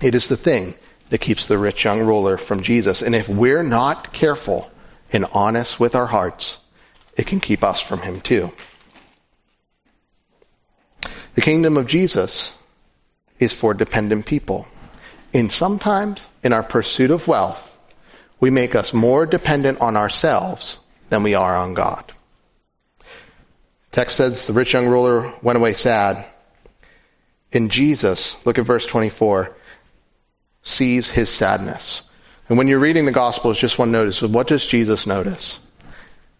It 0.00 0.14
is 0.14 0.28
the 0.28 0.36
thing 0.36 0.74
that 1.10 1.18
keeps 1.18 1.46
the 1.46 1.58
rich 1.58 1.84
young 1.84 2.04
ruler 2.04 2.36
from 2.36 2.62
Jesus. 2.62 3.02
And 3.02 3.14
if 3.14 3.28
we're 3.28 3.62
not 3.62 4.12
careful 4.12 4.70
and 5.12 5.24
honest 5.32 5.78
with 5.78 5.94
our 5.94 6.06
hearts, 6.06 6.58
it 7.16 7.26
can 7.26 7.40
keep 7.40 7.64
us 7.64 7.80
from 7.80 8.00
him 8.00 8.20
too. 8.20 8.50
The 11.34 11.42
kingdom 11.42 11.76
of 11.76 11.86
Jesus 11.86 12.52
is 13.38 13.52
for 13.52 13.74
dependent 13.74 14.26
people. 14.26 14.66
And 15.32 15.52
sometimes 15.52 16.26
in 16.42 16.52
our 16.52 16.62
pursuit 16.62 17.10
of 17.10 17.28
wealth, 17.28 17.62
we 18.40 18.50
make 18.50 18.74
us 18.74 18.92
more 18.92 19.26
dependent 19.26 19.80
on 19.80 19.96
ourselves 19.96 20.78
than 21.10 21.22
we 21.22 21.34
are 21.34 21.56
on 21.56 21.74
God. 21.74 22.04
Text 23.90 24.16
says 24.16 24.46
the 24.46 24.52
rich 24.52 24.74
young 24.74 24.88
ruler 24.88 25.32
went 25.42 25.56
away 25.56 25.72
sad. 25.72 26.24
In 27.52 27.68
Jesus, 27.70 28.36
look 28.44 28.58
at 28.58 28.66
verse 28.66 28.86
24, 28.86 29.56
sees 30.62 31.10
his 31.10 31.30
sadness. 31.30 32.02
And 32.48 32.58
when 32.58 32.68
you're 32.68 32.78
reading 32.78 33.06
the 33.06 33.12
Gospels, 33.12 33.58
just 33.58 33.78
one 33.78 33.92
notice, 33.92 34.20
what 34.22 34.48
does 34.48 34.66
Jesus 34.66 35.06
notice? 35.06 35.58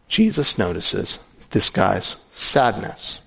Jesus 0.09 0.59
notices 0.59 1.18
this 1.50 1.70
guy's 1.70 2.16
sadness. 2.35 3.20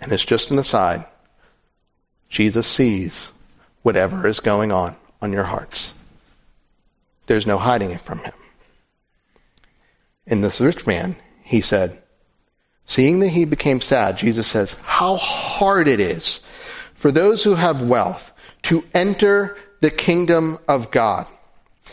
And 0.00 0.12
it's 0.12 0.24
just 0.24 0.50
an 0.50 0.58
aside. 0.58 1.04
Jesus 2.32 2.66
sees 2.66 3.30
whatever 3.82 4.26
is 4.26 4.40
going 4.40 4.72
on 4.72 4.96
on 5.20 5.34
your 5.34 5.44
hearts. 5.44 5.92
There's 7.26 7.46
no 7.46 7.58
hiding 7.58 7.90
it 7.90 8.00
from 8.00 8.20
him. 8.20 8.32
In 10.26 10.40
this 10.40 10.58
rich 10.58 10.86
man, 10.86 11.14
he 11.42 11.60
said, 11.60 12.02
seeing 12.86 13.20
that 13.20 13.28
he 13.28 13.44
became 13.44 13.82
sad, 13.82 14.16
Jesus 14.16 14.46
says, 14.46 14.72
how 14.82 15.16
hard 15.16 15.88
it 15.88 16.00
is 16.00 16.40
for 16.94 17.12
those 17.12 17.44
who 17.44 17.54
have 17.54 17.82
wealth 17.82 18.32
to 18.62 18.82
enter 18.94 19.58
the 19.80 19.90
kingdom 19.90 20.58
of 20.66 20.90
God. 20.90 21.26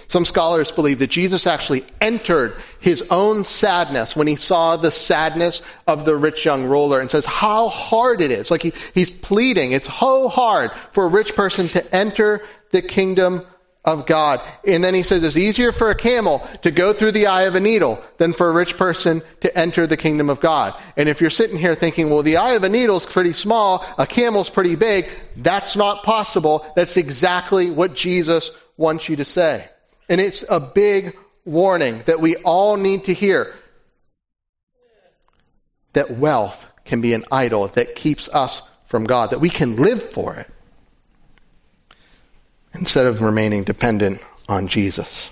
Some 0.08 0.26
scholars 0.26 0.72
believe 0.72 1.00
that 1.00 1.10
Jesus 1.10 1.48
actually 1.48 1.84
entered 2.00 2.56
his 2.80 3.06
own 3.10 3.46
sadness 3.46 4.16
when 4.16 4.28
he 4.28 4.36
saw 4.36 4.78
the 4.78 4.92
sadness 4.92 5.62
of 5.88 6.06
the 6.06 6.16
rich 6.16 6.46
young 6.46 6.66
ruler 6.66 7.00
and 7.00 7.10
says 7.10 7.26
how 7.26 7.70
hard 7.70 8.22
it 8.22 8.32
is. 8.32 8.52
Like 8.52 8.62
he, 8.62 8.74
he's 8.94 9.12
pleading. 9.12 9.72
It's 9.72 9.92
so 9.92 10.28
hard 10.28 10.72
for 10.94 11.06
a 11.06 11.10
rich 11.10 11.36
person 11.36 11.68
to 11.70 11.96
enter 11.96 12.44
the 12.72 12.82
kingdom 12.82 13.46
of 13.86 14.06
God. 14.06 14.42
And 14.68 14.84
then 14.84 14.94
he 14.94 15.04
says 15.04 15.24
it's 15.24 15.38
easier 15.38 15.72
for 15.72 15.90
a 15.90 15.96
camel 15.96 16.48
to 16.62 16.72
go 16.72 16.94
through 16.94 17.14
the 17.14 17.28
eye 17.28 17.44
of 17.44 17.56
a 17.56 17.60
needle 17.60 18.04
than 18.18 18.34
for 18.34 18.50
a 18.50 18.54
rich 18.54 18.78
person 18.78 19.22
to 19.42 19.58
enter 19.58 19.88
the 19.88 19.98
kingdom 19.98 20.30
of 20.30 20.40
God. 20.40 20.76
And 20.98 21.10
if 21.10 21.22
you're 21.22 21.30
sitting 21.30 21.58
here 21.58 21.76
thinking, 21.76 22.10
well, 22.10 22.24
the 22.24 22.38
eye 22.38 22.54
of 22.54 22.64
a 22.64 22.70
needle 22.70 22.98
is 22.98 23.06
pretty 23.06 23.34
small, 23.34 23.86
a 23.98 24.06
camel's 24.06 24.50
pretty 24.50 24.76
big, 24.76 25.10
that's 25.36 25.76
not 25.76 26.04
possible. 26.04 26.66
That's 26.76 26.98
exactly 26.98 27.72
what 27.72 27.96
Jesus 27.96 28.52
wants 28.78 29.10
you 29.10 29.16
to 29.18 29.26
say. 29.26 29.68
And 30.10 30.20
it's 30.20 30.44
a 30.50 30.60
big 30.60 31.16
warning 31.46 32.02
that 32.08 32.20
we 32.20 32.36
all 32.36 32.76
need 32.76 33.06
to 33.06 33.14
hear. 33.14 33.54
That 35.94 36.12
wealth 36.12 36.66
can 36.84 37.02
be 37.02 37.14
an 37.14 37.26
idol 37.32 37.68
that 37.68 37.96
keeps 37.96 38.28
us 38.28 38.62
from 38.86 39.06
God, 39.06 39.30
that 39.30 39.40
we 39.40 39.50
can 39.50 39.76
live 39.76 40.02
for 40.02 40.36
it 40.36 40.52
instead 42.74 43.06
of 43.06 43.22
remaining 43.22 43.64
dependent 43.64 44.22
on 44.48 44.68
Jesus. 44.68 45.32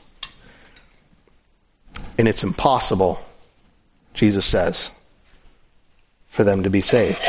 And 2.17 2.27
it's 2.27 2.43
impossible, 2.43 3.19
Jesus 4.13 4.45
says, 4.45 4.91
for 6.27 6.43
them 6.43 6.63
to 6.63 6.69
be 6.69 6.81
saved. 6.81 7.19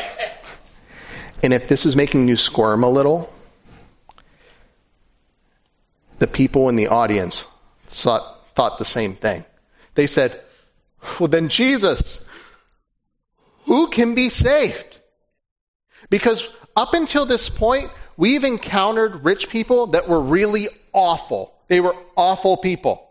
And 1.42 1.54
if 1.54 1.68
this 1.68 1.86
is 1.86 1.96
making 1.96 2.28
you 2.28 2.36
squirm 2.36 2.82
a 2.82 2.90
little, 2.90 3.32
the 6.18 6.26
people 6.26 6.68
in 6.68 6.76
the 6.76 6.88
audience 6.88 7.46
thought, 7.86 8.54
thought 8.54 8.78
the 8.78 8.84
same 8.84 9.14
thing. 9.14 9.44
They 9.94 10.06
said, 10.06 10.38
well 11.18 11.28
then 11.28 11.48
Jesus, 11.48 12.20
who 13.64 13.88
can 13.88 14.14
be 14.14 14.28
saved? 14.28 14.98
Because 16.10 16.48
up 16.76 16.94
until 16.94 17.26
this 17.26 17.48
point, 17.48 17.90
we've 18.16 18.44
encountered 18.44 19.24
rich 19.24 19.48
people 19.48 19.88
that 19.88 20.08
were 20.08 20.20
really 20.20 20.68
awful. 20.92 21.54
They 21.68 21.80
were 21.80 21.96
awful 22.16 22.56
people. 22.56 23.04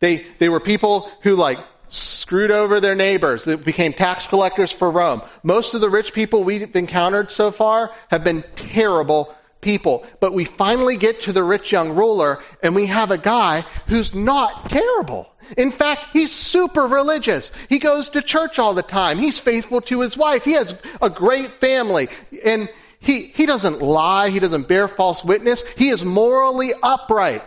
They, 0.00 0.24
they 0.38 0.48
were 0.48 0.60
people 0.60 1.10
who 1.22 1.36
like 1.36 1.58
screwed 1.90 2.50
over 2.50 2.80
their 2.80 2.94
neighbors. 2.94 3.44
They 3.44 3.56
became 3.56 3.92
tax 3.92 4.26
collectors 4.26 4.72
for 4.72 4.90
Rome. 4.90 5.22
Most 5.42 5.74
of 5.74 5.80
the 5.80 5.90
rich 5.90 6.12
people 6.12 6.44
we've 6.44 6.74
encountered 6.76 7.30
so 7.30 7.50
far 7.50 7.92
have 8.08 8.24
been 8.24 8.44
terrible 8.56 9.34
people. 9.60 10.06
But 10.20 10.32
we 10.32 10.44
finally 10.44 10.96
get 10.96 11.22
to 11.22 11.32
the 11.32 11.42
rich 11.42 11.72
young 11.72 11.94
ruler 11.94 12.40
and 12.62 12.74
we 12.74 12.86
have 12.86 13.10
a 13.10 13.18
guy 13.18 13.64
who's 13.86 14.14
not 14.14 14.70
terrible. 14.70 15.28
In 15.56 15.70
fact, 15.70 16.06
he's 16.12 16.32
super 16.32 16.86
religious. 16.86 17.50
He 17.68 17.78
goes 17.78 18.10
to 18.10 18.22
church 18.22 18.58
all 18.58 18.74
the 18.74 18.82
time. 18.82 19.18
He's 19.18 19.38
faithful 19.38 19.80
to 19.82 20.00
his 20.00 20.16
wife. 20.16 20.44
He 20.44 20.52
has 20.52 20.74
a 21.02 21.10
great 21.10 21.48
family. 21.48 22.08
And 22.44 22.68
he, 23.00 23.22
he 23.22 23.46
doesn't 23.46 23.80
lie. 23.80 24.30
He 24.30 24.38
doesn't 24.38 24.68
bear 24.68 24.86
false 24.86 25.24
witness. 25.24 25.62
He 25.72 25.88
is 25.88 26.04
morally 26.04 26.72
upright. 26.82 27.42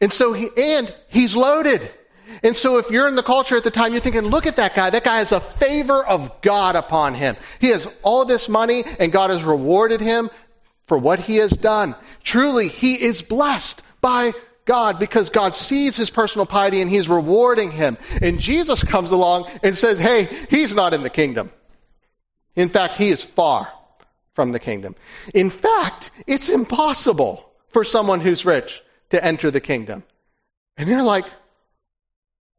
And 0.00 0.12
so 0.12 0.32
he, 0.32 0.48
and 0.56 0.94
he's 1.08 1.36
loaded. 1.36 1.88
And 2.42 2.56
so 2.56 2.78
if 2.78 2.90
you're 2.90 3.08
in 3.08 3.14
the 3.14 3.22
culture 3.22 3.56
at 3.56 3.64
the 3.64 3.70
time, 3.70 3.92
you're 3.92 4.00
thinking, 4.00 4.22
look 4.22 4.46
at 4.46 4.56
that 4.56 4.74
guy. 4.74 4.90
That 4.90 5.04
guy 5.04 5.18
has 5.18 5.32
a 5.32 5.40
favor 5.40 6.04
of 6.04 6.40
God 6.42 6.76
upon 6.76 7.14
him. 7.14 7.36
He 7.60 7.68
has 7.68 7.88
all 8.02 8.24
this 8.24 8.48
money 8.48 8.84
and 8.98 9.12
God 9.12 9.30
has 9.30 9.42
rewarded 9.42 10.00
him 10.00 10.30
for 10.86 10.98
what 10.98 11.20
he 11.20 11.36
has 11.36 11.50
done. 11.50 11.94
Truly, 12.22 12.68
he 12.68 12.94
is 12.94 13.22
blessed 13.22 13.82
by 14.00 14.32
God 14.64 14.98
because 14.98 15.30
God 15.30 15.56
sees 15.56 15.96
his 15.96 16.10
personal 16.10 16.46
piety 16.46 16.80
and 16.80 16.90
he's 16.90 17.08
rewarding 17.08 17.70
him. 17.70 17.96
And 18.20 18.40
Jesus 18.40 18.82
comes 18.82 19.10
along 19.10 19.48
and 19.62 19.76
says, 19.76 19.98
hey, 19.98 20.28
he's 20.50 20.74
not 20.74 20.94
in 20.94 21.02
the 21.02 21.10
kingdom. 21.10 21.50
In 22.54 22.68
fact, 22.68 22.94
he 22.94 23.10
is 23.10 23.22
far 23.22 23.72
from 24.34 24.52
the 24.52 24.60
kingdom. 24.60 24.94
In 25.34 25.50
fact, 25.50 26.10
it's 26.26 26.48
impossible 26.48 27.48
for 27.68 27.84
someone 27.84 28.20
who's 28.20 28.44
rich 28.44 28.82
to 29.10 29.24
enter 29.24 29.50
the 29.50 29.60
kingdom. 29.60 30.02
And 30.76 30.88
you're 30.88 31.02
like, 31.02 31.24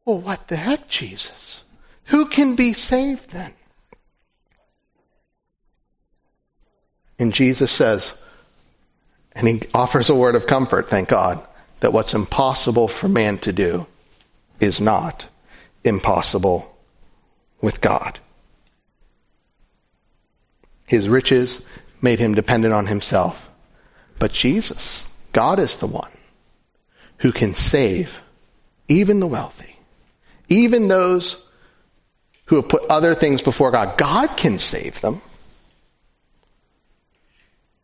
well, 0.08 0.20
what 0.20 0.48
the 0.48 0.56
heck, 0.56 0.88
Jesus? 0.88 1.60
Who 2.04 2.24
can 2.24 2.54
be 2.54 2.72
saved 2.72 3.28
then? 3.30 3.52
And 7.18 7.34
Jesus 7.34 7.70
says, 7.70 8.16
and 9.32 9.46
he 9.46 9.60
offers 9.74 10.08
a 10.08 10.14
word 10.14 10.34
of 10.34 10.46
comfort, 10.46 10.88
thank 10.88 11.10
God, 11.10 11.46
that 11.80 11.92
what's 11.92 12.14
impossible 12.14 12.88
for 12.88 13.06
man 13.06 13.36
to 13.40 13.52
do 13.52 13.86
is 14.60 14.80
not 14.80 15.26
impossible 15.84 16.74
with 17.60 17.82
God. 17.82 18.18
His 20.86 21.06
riches 21.06 21.62
made 22.00 22.18
him 22.18 22.34
dependent 22.34 22.72
on 22.72 22.86
himself. 22.86 23.46
But 24.18 24.32
Jesus, 24.32 25.04
God 25.34 25.58
is 25.58 25.76
the 25.76 25.86
one 25.86 26.12
who 27.18 27.30
can 27.30 27.52
save 27.52 28.18
even 28.88 29.20
the 29.20 29.26
wealthy. 29.26 29.67
Even 30.48 30.88
those 30.88 31.36
who 32.46 32.56
have 32.56 32.68
put 32.68 32.84
other 32.90 33.14
things 33.14 33.42
before 33.42 33.70
God, 33.70 33.98
God 33.98 34.36
can 34.36 34.58
save 34.58 35.00
them. 35.00 35.20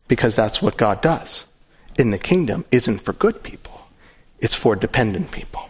Because 0.07 0.35
that's 0.35 0.61
what 0.61 0.77
God 0.77 1.01
does. 1.01 1.45
In 1.97 2.11
the 2.11 2.17
kingdom 2.17 2.65
isn't 2.71 2.99
for 2.99 3.13
good 3.13 3.41
people. 3.43 3.79
It's 4.39 4.55
for 4.55 4.75
dependent 4.75 5.31
people. 5.31 5.67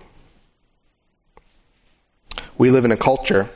We 2.58 2.72
live 2.72 2.86
in 2.86 2.92
a 2.92 2.98
culture 2.98 3.50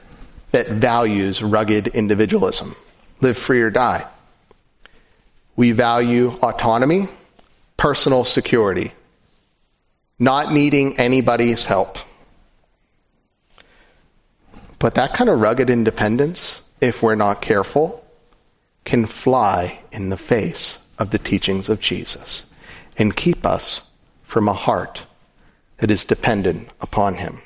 that 0.52 0.68
values 0.68 1.42
rugged 1.42 1.88
individualism. 1.88 2.76
Live 3.22 3.38
free 3.38 3.62
or 3.62 3.70
die. 3.70 4.06
We 5.56 5.72
value 5.72 6.30
autonomy, 6.42 7.08
personal 7.78 8.26
security, 8.26 8.92
not 10.18 10.52
needing 10.52 11.00
anybody's 11.00 11.66
help. 11.66 11.98
But 14.80 14.96
that 14.96 15.14
kind 15.14 15.30
of 15.30 15.42
rugged 15.42 15.70
independence, 15.70 16.62
if 16.80 17.04
we're 17.04 17.16
not 17.16 17.42
careful, 17.42 18.04
can 18.86 19.06
fly 19.06 19.80
in 19.92 20.10
the 20.10 20.18
face 20.18 20.80
of 20.98 21.12
the 21.12 21.20
teachings 21.20 21.68
of 21.68 21.82
Jesus 21.82 22.46
and 22.98 23.16
keep 23.16 23.46
us 23.46 23.82
from 24.24 24.48
a 24.48 24.54
heart 24.54 25.06
that 25.78 25.92
is 25.92 26.06
dependent 26.06 26.70
upon 26.82 27.16
him. 27.16 27.42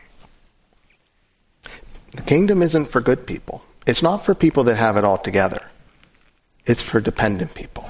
The 2.11 2.21
kingdom 2.21 2.61
isn't 2.61 2.89
for 2.89 3.01
good 3.01 3.25
people. 3.25 3.63
It's 3.87 4.03
not 4.03 4.25
for 4.25 4.35
people 4.35 4.65
that 4.65 4.75
have 4.75 4.97
it 4.97 5.03
all 5.03 5.17
together. 5.17 5.61
It's 6.65 6.83
for 6.83 7.01
dependent 7.01 7.55
people. 7.55 7.89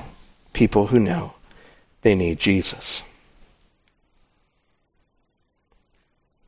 People 0.54 0.88
who 0.88 1.00
know 1.00 1.34
they 2.02 2.16
need 2.16 2.40
Jesus. 2.40 3.04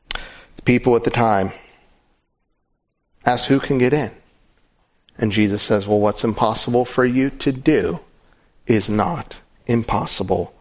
The 0.09 0.61
people 0.63 0.95
at 0.95 1.03
the 1.03 1.11
time 1.11 1.51
asked 3.25 3.47
who 3.47 3.59
can 3.59 3.77
get 3.77 3.93
in. 3.93 4.11
And 5.17 5.31
Jesus 5.31 5.63
says, 5.63 5.87
well, 5.87 5.99
what's 5.99 6.23
impossible 6.23 6.85
for 6.85 7.05
you 7.05 7.29
to 7.29 7.51
do 7.51 7.99
is 8.67 8.89
not 8.89 9.35
impossible 9.65 10.53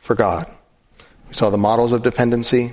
for 0.00 0.14
God. 0.14 0.50
We 1.28 1.34
saw 1.34 1.50
the 1.50 1.58
models 1.58 1.92
of 1.92 2.02
dependency 2.02 2.72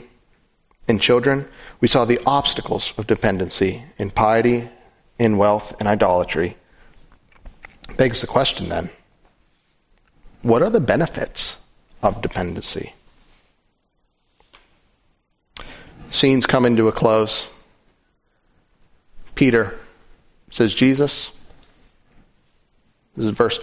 in 0.88 1.00
children. 1.00 1.48
We 1.82 1.88
saw 1.88 2.06
the 2.06 2.22
obstacles 2.26 2.94
of 2.98 3.06
dependency 3.06 3.84
in 3.98 4.12
piety, 4.12 4.70
in 5.20 5.38
wealth, 5.38 5.76
and 5.80 5.88
idolatry. 5.88 6.56
Begs 7.98 8.22
the 8.22 8.28
question 8.28 8.70
then, 8.70 8.90
what 10.42 10.62
are 10.62 10.70
the 10.70 10.80
benefits 10.80 11.60
of 12.02 12.22
dependency? 12.22 12.94
Scenes 16.10 16.46
coming 16.46 16.78
to 16.78 16.88
a 16.88 16.92
close. 16.92 17.52
Peter 19.36 19.78
says, 20.50 20.74
Jesus, 20.74 21.32
this 23.16 23.26
is 23.26 23.32
verse 23.32 23.60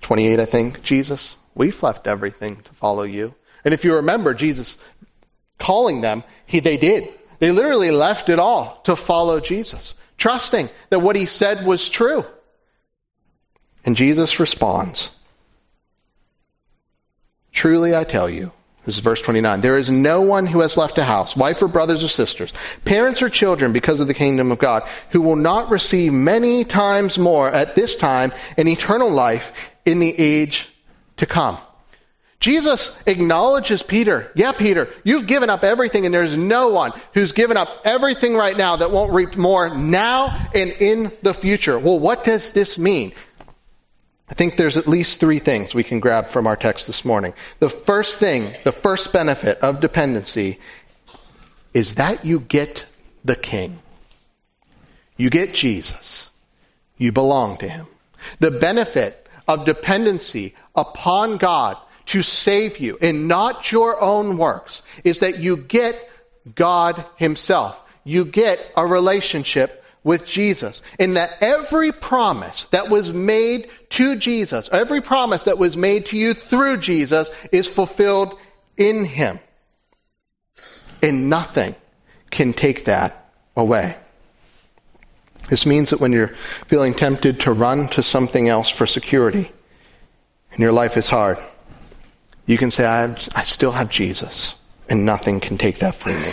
28, 0.00 0.40
I 0.40 0.44
think. 0.44 0.82
Jesus, 0.82 1.36
we've 1.54 1.82
left 1.82 2.06
everything 2.06 2.56
to 2.56 2.72
follow 2.74 3.04
you. 3.04 3.34
And 3.64 3.72
if 3.72 3.84
you 3.84 3.96
remember 3.96 4.34
Jesus 4.34 4.76
calling 5.58 6.00
them, 6.00 6.22
he, 6.46 6.60
they 6.60 6.76
did. 6.76 7.08
They 7.38 7.50
literally 7.50 7.90
left 7.90 8.28
it 8.28 8.38
all 8.38 8.80
to 8.84 8.96
follow 8.96 9.40
Jesus, 9.40 9.94
trusting 10.16 10.68
that 10.90 11.00
what 11.00 11.16
he 11.16 11.26
said 11.26 11.66
was 11.66 11.88
true. 11.88 12.24
And 13.84 13.96
Jesus 13.96 14.40
responds, 14.40 15.10
Truly 17.52 17.96
I 17.96 18.04
tell 18.04 18.28
you, 18.28 18.52
this 18.86 18.96
is 18.96 19.02
verse 19.02 19.20
29. 19.20 19.60
There 19.60 19.76
is 19.76 19.90
no 19.90 20.22
one 20.22 20.46
who 20.46 20.60
has 20.60 20.76
left 20.76 20.96
a 20.96 21.04
house, 21.04 21.36
wife 21.36 21.60
or 21.60 21.66
brothers 21.68 22.04
or 22.04 22.08
sisters, 22.08 22.52
parents 22.84 23.20
or 23.20 23.28
children 23.28 23.72
because 23.72 23.98
of 23.98 24.06
the 24.06 24.14
kingdom 24.14 24.52
of 24.52 24.58
God, 24.58 24.84
who 25.10 25.20
will 25.20 25.36
not 25.36 25.70
receive 25.70 26.12
many 26.12 26.64
times 26.64 27.18
more 27.18 27.48
at 27.48 27.74
this 27.74 27.96
time 27.96 28.32
an 28.56 28.68
eternal 28.68 29.10
life 29.10 29.72
in 29.84 29.98
the 29.98 30.14
age 30.16 30.68
to 31.16 31.26
come. 31.26 31.58
Jesus 32.38 32.94
acknowledges 33.06 33.82
Peter. 33.82 34.30
Yeah, 34.36 34.52
Peter, 34.52 34.88
you've 35.02 35.26
given 35.26 35.50
up 35.50 35.64
everything 35.64 36.04
and 36.04 36.14
there's 36.14 36.36
no 36.36 36.68
one 36.68 36.92
who's 37.12 37.32
given 37.32 37.56
up 37.56 37.68
everything 37.84 38.36
right 38.36 38.56
now 38.56 38.76
that 38.76 38.92
won't 38.92 39.12
reap 39.12 39.36
more 39.36 39.74
now 39.74 40.48
and 40.54 40.70
in 40.70 41.10
the 41.22 41.34
future. 41.34 41.76
Well, 41.76 41.98
what 41.98 42.24
does 42.24 42.52
this 42.52 42.78
mean? 42.78 43.14
I 44.28 44.34
think 44.34 44.56
there's 44.56 44.76
at 44.76 44.88
least 44.88 45.20
three 45.20 45.38
things 45.38 45.74
we 45.74 45.84
can 45.84 46.00
grab 46.00 46.26
from 46.26 46.46
our 46.46 46.56
text 46.56 46.86
this 46.86 47.04
morning. 47.04 47.34
The 47.60 47.70
first 47.70 48.18
thing, 48.18 48.52
the 48.64 48.72
first 48.72 49.12
benefit 49.12 49.58
of 49.58 49.80
dependency 49.80 50.58
is 51.72 51.94
that 51.96 52.24
you 52.24 52.40
get 52.40 52.86
the 53.24 53.36
King. 53.36 53.78
You 55.16 55.30
get 55.30 55.54
Jesus. 55.54 56.28
You 56.98 57.12
belong 57.12 57.58
to 57.58 57.68
Him. 57.68 57.86
The 58.40 58.50
benefit 58.50 59.26
of 59.46 59.64
dependency 59.64 60.54
upon 60.74 61.36
God 61.36 61.76
to 62.06 62.22
save 62.22 62.78
you 62.78 62.98
and 63.00 63.28
not 63.28 63.70
your 63.70 64.00
own 64.00 64.38
works 64.38 64.82
is 65.04 65.20
that 65.20 65.38
you 65.38 65.56
get 65.56 65.96
God 66.54 67.04
Himself. 67.16 67.80
You 68.04 68.24
get 68.24 68.58
a 68.76 68.86
relationship 68.86 69.84
with 70.06 70.24
Jesus. 70.24 70.82
In 71.00 71.14
that 71.14 71.38
every 71.40 71.90
promise 71.90 72.62
that 72.66 72.88
was 72.88 73.12
made 73.12 73.68
to 73.90 74.14
Jesus, 74.14 74.68
every 74.70 75.00
promise 75.00 75.44
that 75.44 75.58
was 75.58 75.76
made 75.76 76.06
to 76.06 76.16
you 76.16 76.32
through 76.32 76.76
Jesus 76.76 77.28
is 77.50 77.66
fulfilled 77.66 78.38
in 78.76 79.04
Him. 79.04 79.40
And 81.02 81.28
nothing 81.28 81.74
can 82.30 82.52
take 82.52 82.84
that 82.84 83.32
away. 83.56 83.96
This 85.50 85.66
means 85.66 85.90
that 85.90 86.00
when 86.00 86.12
you're 86.12 86.36
feeling 86.68 86.94
tempted 86.94 87.40
to 87.40 87.52
run 87.52 87.88
to 87.88 88.02
something 88.04 88.48
else 88.48 88.70
for 88.70 88.86
security 88.86 89.50
and 90.52 90.60
your 90.60 90.72
life 90.72 90.96
is 90.96 91.08
hard, 91.08 91.38
you 92.46 92.58
can 92.58 92.70
say, 92.70 92.86
I, 92.86 93.06
I 93.34 93.42
still 93.42 93.72
have 93.72 93.90
Jesus, 93.90 94.54
and 94.88 95.04
nothing 95.04 95.40
can 95.40 95.58
take 95.58 95.80
that 95.80 95.94
from 95.94 96.12
me. 96.12 96.32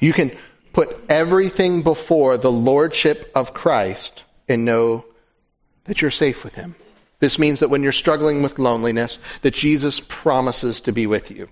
You 0.00 0.14
can 0.14 0.32
put 0.76 0.94
everything 1.08 1.80
before 1.80 2.36
the 2.36 2.52
lordship 2.52 3.32
of 3.34 3.54
Christ 3.54 4.24
and 4.46 4.66
know 4.66 5.06
that 5.84 6.02
you're 6.02 6.10
safe 6.10 6.44
with 6.44 6.54
him. 6.54 6.74
This 7.18 7.38
means 7.38 7.60
that 7.60 7.70
when 7.70 7.82
you're 7.82 7.92
struggling 7.92 8.42
with 8.42 8.58
loneliness, 8.58 9.18
that 9.40 9.54
Jesus 9.54 10.00
promises 10.00 10.82
to 10.82 10.92
be 10.92 11.06
with 11.06 11.30
you. 11.30 11.48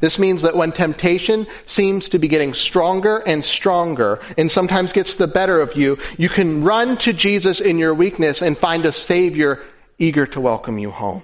This 0.00 0.18
means 0.18 0.42
that 0.42 0.54
when 0.54 0.72
temptation 0.72 1.46
seems 1.64 2.10
to 2.10 2.18
be 2.18 2.28
getting 2.28 2.52
stronger 2.52 3.16
and 3.26 3.42
stronger 3.42 4.20
and 4.36 4.50
sometimes 4.50 4.92
gets 4.92 5.14
the 5.14 5.26
better 5.26 5.62
of 5.62 5.74
you, 5.74 5.96
you 6.18 6.28
can 6.28 6.62
run 6.62 6.98
to 6.98 7.14
Jesus 7.14 7.62
in 7.62 7.78
your 7.78 7.94
weakness 7.94 8.42
and 8.42 8.58
find 8.58 8.84
a 8.84 8.92
Savior 8.92 9.62
eager 9.98 10.26
to 10.26 10.40
welcome 10.42 10.76
you 10.76 10.90
home. 10.90 11.22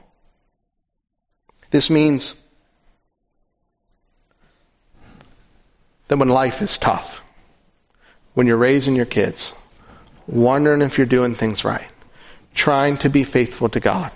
This 1.70 1.90
means 1.90 2.34
that 6.08 6.16
when 6.16 6.30
life 6.30 6.62
is 6.62 6.78
tough, 6.78 7.24
when 8.36 8.46
you're 8.46 8.58
raising 8.58 8.94
your 8.94 9.06
kids, 9.06 9.54
wondering 10.26 10.82
if 10.82 10.98
you're 10.98 11.06
doing 11.06 11.34
things 11.34 11.64
right, 11.64 11.90
trying 12.52 12.98
to 12.98 13.08
be 13.08 13.24
faithful 13.24 13.70
to 13.70 13.80
God, 13.80 14.12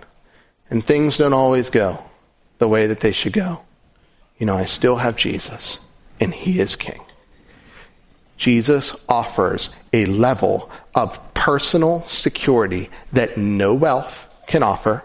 and 0.68 0.84
things 0.84 1.16
don't 1.16 1.32
always 1.32 1.70
go 1.70 1.98
the 2.58 2.68
way 2.68 2.88
that 2.88 3.00
they 3.00 3.12
should 3.12 3.32
go, 3.32 3.62
you 4.36 4.44
know, 4.44 4.54
I 4.54 4.66
still 4.66 4.96
have 4.96 5.16
Jesus, 5.16 5.80
and 6.20 6.34
He 6.34 6.60
is 6.60 6.76
King. 6.76 7.00
Jesus 8.36 8.94
offers 9.08 9.70
a 9.90 10.04
level 10.04 10.70
of 10.94 11.32
personal 11.32 12.06
security 12.06 12.90
that 13.14 13.38
no 13.38 13.72
wealth 13.72 14.42
can 14.46 14.62
offer, 14.62 15.02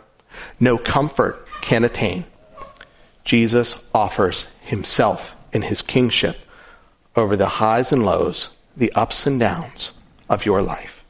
no 0.60 0.78
comfort 0.78 1.48
can 1.62 1.86
attain. 1.86 2.26
Jesus 3.24 3.82
offers 3.94 4.46
himself 4.64 5.38
and 5.54 5.64
his 5.64 5.84
kingship 5.84 6.38
over 7.16 7.38
the 7.38 7.48
highs 7.48 7.94
and 7.94 8.04
lows, 8.04 8.50
the 8.78 8.94
ups 8.94 9.28
and 9.28 9.40
downs 9.40 9.94
of 10.30 10.46
your 10.46 10.62
life. 10.62 11.04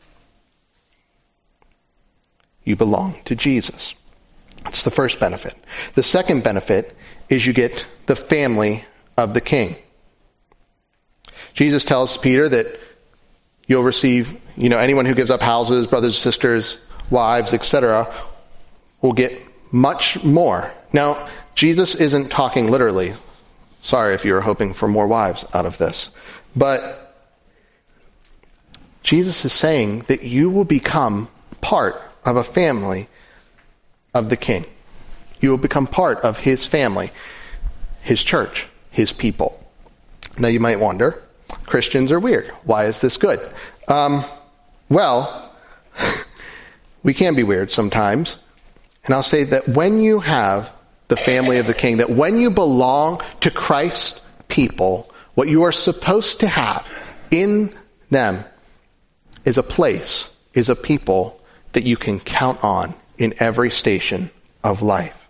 You 2.63 2.75
belong 2.75 3.15
to 3.25 3.35
Jesus. 3.35 3.93
That's 4.63 4.83
the 4.83 4.91
first 4.91 5.19
benefit. 5.19 5.55
The 5.93 6.03
second 6.03 6.43
benefit 6.43 6.95
is 7.29 7.45
you 7.45 7.53
get 7.53 7.85
the 8.07 8.15
family 8.15 8.83
of 9.15 9.33
the 9.33 9.41
king. 9.41 9.75
Jesus 11.53 11.85
tells 11.85 12.17
Peter 12.17 12.49
that 12.49 12.79
you'll 13.67 13.83
receive, 13.83 14.39
you 14.57 14.69
know, 14.69 14.77
anyone 14.77 15.05
who 15.05 15.13
gives 15.13 15.31
up 15.31 15.41
houses, 15.41 15.87
brothers, 15.87 16.17
sisters, 16.17 16.83
wives, 17.09 17.53
etc., 17.53 18.11
will 19.01 19.13
get 19.13 19.39
much 19.71 20.23
more. 20.23 20.73
Now, 20.91 21.27
Jesus 21.53 21.95
isn't 21.95 22.31
talking 22.31 22.71
literally. 22.71 23.13
Sorry 23.83 24.15
if 24.15 24.25
you 24.25 24.33
were 24.33 24.41
hoping 24.41 24.73
for 24.73 24.87
more 24.87 25.07
wives 25.07 25.45
out 25.53 25.65
of 25.65 25.77
this. 25.77 26.09
But 26.55 27.04
Jesus 29.05 29.45
is 29.45 29.53
saying 29.53 29.99
that 30.07 30.23
you 30.23 30.49
will 30.49 30.65
become 30.65 31.29
part 31.61 32.01
of 32.25 32.37
a 32.37 32.43
family 32.43 33.07
of 34.15 34.31
the 34.31 34.35
king. 34.35 34.65
You 35.39 35.51
will 35.51 35.59
become 35.59 35.85
part 35.85 36.21
of 36.21 36.39
his 36.39 36.65
family, 36.65 37.11
his 38.01 38.23
church, 38.23 38.67
his 38.89 39.13
people. 39.13 39.63
Now 40.39 40.47
you 40.47 40.59
might 40.59 40.79
wonder, 40.79 41.21
Christians 41.67 42.11
are 42.11 42.19
weird. 42.19 42.47
Why 42.63 42.85
is 42.85 42.99
this 42.99 43.17
good? 43.17 43.39
Um, 43.87 44.23
well, 44.89 45.53
we 47.03 47.13
can 47.13 47.35
be 47.35 47.43
weird 47.43 47.69
sometimes. 47.69 48.37
And 49.05 49.13
I'll 49.13 49.21
say 49.21 49.43
that 49.43 49.67
when 49.67 50.01
you 50.01 50.19
have 50.19 50.73
the 51.09 51.15
family 51.15 51.59
of 51.59 51.67
the 51.67 51.75
king, 51.75 51.97
that 51.97 52.09
when 52.09 52.39
you 52.39 52.49
belong 52.49 53.21
to 53.41 53.51
Christ's 53.51 54.19
people, 54.47 55.13
what 55.35 55.47
you 55.47 55.63
are 55.63 55.71
supposed 55.71 56.39
to 56.39 56.47
have 56.47 56.91
in 57.29 57.71
them 58.09 58.43
is 59.45 59.57
a 59.57 59.63
place, 59.63 60.29
is 60.53 60.69
a 60.69 60.75
people 60.75 61.39
that 61.71 61.83
you 61.83 61.95
can 61.95 62.19
count 62.19 62.63
on 62.63 62.93
in 63.17 63.33
every 63.39 63.71
station 63.71 64.29
of 64.63 64.81
life. 64.81 65.29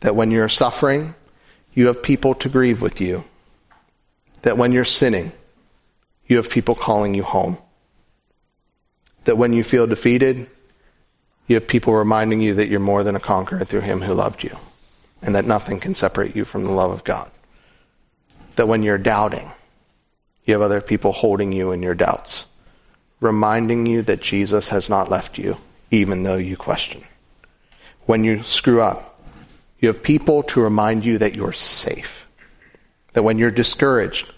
That 0.00 0.16
when 0.16 0.32
you're 0.32 0.48
suffering, 0.48 1.14
you 1.74 1.86
have 1.86 2.02
people 2.02 2.34
to 2.36 2.48
grieve 2.48 2.82
with 2.82 3.00
you. 3.00 3.24
That 4.42 4.58
when 4.58 4.72
you're 4.72 4.84
sinning, 4.84 5.30
you 6.26 6.38
have 6.38 6.50
people 6.50 6.74
calling 6.74 7.14
you 7.14 7.22
home. 7.22 7.58
That 9.24 9.38
when 9.38 9.52
you 9.52 9.62
feel 9.62 9.86
defeated, 9.86 10.48
you 11.46 11.56
have 11.56 11.68
people 11.68 11.94
reminding 11.94 12.40
you 12.40 12.54
that 12.54 12.68
you're 12.68 12.80
more 12.80 13.04
than 13.04 13.14
a 13.14 13.20
conqueror 13.20 13.64
through 13.64 13.82
him 13.82 14.00
who 14.00 14.14
loved 14.14 14.42
you. 14.42 14.56
and 15.22 15.36
that 15.36 15.44
nothing 15.46 15.80
can 15.80 15.94
separate 15.94 16.34
you 16.36 16.44
from 16.44 16.64
the 16.64 16.70
love 16.70 16.90
of 16.90 17.04
God. 17.04 17.30
That 18.56 18.68
when 18.68 18.82
you're 18.82 18.98
doubting, 18.98 19.50
you 20.44 20.54
have 20.54 20.62
other 20.62 20.80
people 20.80 21.12
holding 21.12 21.52
you 21.52 21.72
in 21.72 21.82
your 21.82 21.94
doubts, 21.94 22.44
reminding 23.22 23.86
you 23.86 24.02
that 24.02 24.20
Jesus 24.20 24.68
has 24.70 24.90
not 24.90 25.10
left 25.10 25.38
you, 25.38 25.56
even 25.90 26.24
though 26.24 26.36
you 26.36 26.56
question. 26.56 27.02
When 28.04 28.24
you 28.24 28.42
screw 28.42 28.80
up, 28.80 29.20
you 29.78 29.88
have 29.88 30.02
people 30.02 30.42
to 30.44 30.60
remind 30.60 31.04
you 31.04 31.18
that 31.18 31.34
you're 31.34 31.52
safe. 31.52 32.26
That 33.12 33.22
when 33.22 33.38
you're 33.38 33.50
discouraged, 33.50 34.30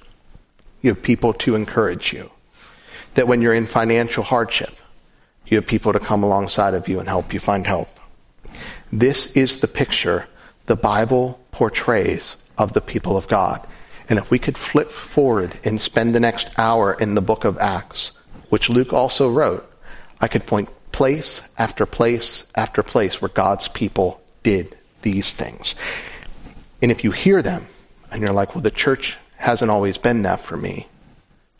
you 0.82 0.90
have 0.90 1.02
people 1.02 1.32
to 1.44 1.54
encourage 1.54 2.12
you. 2.12 2.30
That 3.14 3.26
when 3.26 3.40
you're 3.40 3.54
in 3.54 3.66
financial 3.66 4.22
hardship, 4.22 4.74
you 5.46 5.56
have 5.56 5.66
people 5.66 5.94
to 5.94 6.00
come 6.00 6.22
alongside 6.22 6.74
of 6.74 6.88
you 6.88 6.98
and 6.98 7.08
help 7.08 7.32
you 7.32 7.40
find 7.40 7.66
help. 7.66 7.88
This 8.92 9.26
is 9.32 9.58
the 9.58 9.68
picture 9.68 10.26
the 10.66 10.76
Bible 10.76 11.40
portrays 11.52 12.36
of 12.56 12.72
the 12.72 12.80
people 12.80 13.16
of 13.16 13.28
God. 13.28 13.66
And 14.08 14.18
if 14.18 14.30
we 14.30 14.38
could 14.38 14.58
flip 14.58 14.90
forward 14.90 15.52
and 15.64 15.80
spend 15.80 16.14
the 16.14 16.20
next 16.20 16.58
hour 16.58 16.92
in 16.92 17.14
the 17.14 17.22
book 17.22 17.44
of 17.44 17.58
Acts, 17.58 18.12
which 18.54 18.70
Luke 18.70 18.92
also 18.92 19.28
wrote, 19.28 19.68
I 20.20 20.28
could 20.28 20.46
point 20.46 20.68
place 20.92 21.42
after 21.58 21.86
place 21.86 22.46
after 22.54 22.84
place 22.84 23.20
where 23.20 23.28
God's 23.28 23.66
people 23.66 24.20
did 24.44 24.76
these 25.02 25.34
things. 25.34 25.74
And 26.80 26.92
if 26.92 27.02
you 27.02 27.10
hear 27.10 27.42
them 27.42 27.66
and 28.12 28.22
you're 28.22 28.30
like, 28.32 28.54
well, 28.54 28.62
the 28.62 28.70
church 28.70 29.16
hasn't 29.38 29.72
always 29.72 29.98
been 29.98 30.22
that 30.22 30.38
for 30.38 30.56
me, 30.56 30.86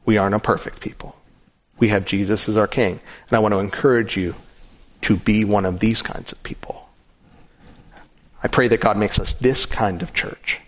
we 0.06 0.18
aren't 0.18 0.36
a 0.36 0.38
perfect 0.38 0.80
people. 0.80 1.16
We 1.80 1.88
have 1.88 2.04
Jesus 2.04 2.48
as 2.48 2.56
our 2.56 2.68
King. 2.68 3.00
And 3.28 3.36
I 3.36 3.40
want 3.40 3.54
to 3.54 3.58
encourage 3.58 4.16
you 4.16 4.36
to 5.00 5.16
be 5.16 5.44
one 5.44 5.66
of 5.66 5.80
these 5.80 6.00
kinds 6.00 6.30
of 6.30 6.44
people. 6.44 6.88
I 8.40 8.46
pray 8.46 8.68
that 8.68 8.80
God 8.80 8.96
makes 8.96 9.18
us 9.18 9.34
this 9.34 9.66
kind 9.66 10.02
of 10.02 10.14
church 10.14 10.60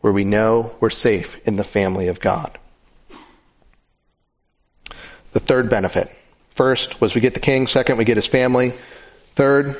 where 0.00 0.12
we 0.12 0.24
know 0.24 0.74
we're 0.80 0.90
safe 0.90 1.40
in 1.46 1.54
the 1.54 1.62
family 1.62 2.08
of 2.08 2.18
God. 2.18 2.58
The 5.32 5.40
third 5.40 5.70
benefit. 5.70 6.08
First 6.50 7.00
was 7.00 7.14
we 7.14 7.20
get 7.20 7.34
the 7.34 7.40
king. 7.40 7.66
Second, 7.66 7.98
we 7.98 8.04
get 8.04 8.16
his 8.16 8.28
family. 8.28 8.70
Third, 9.34 9.76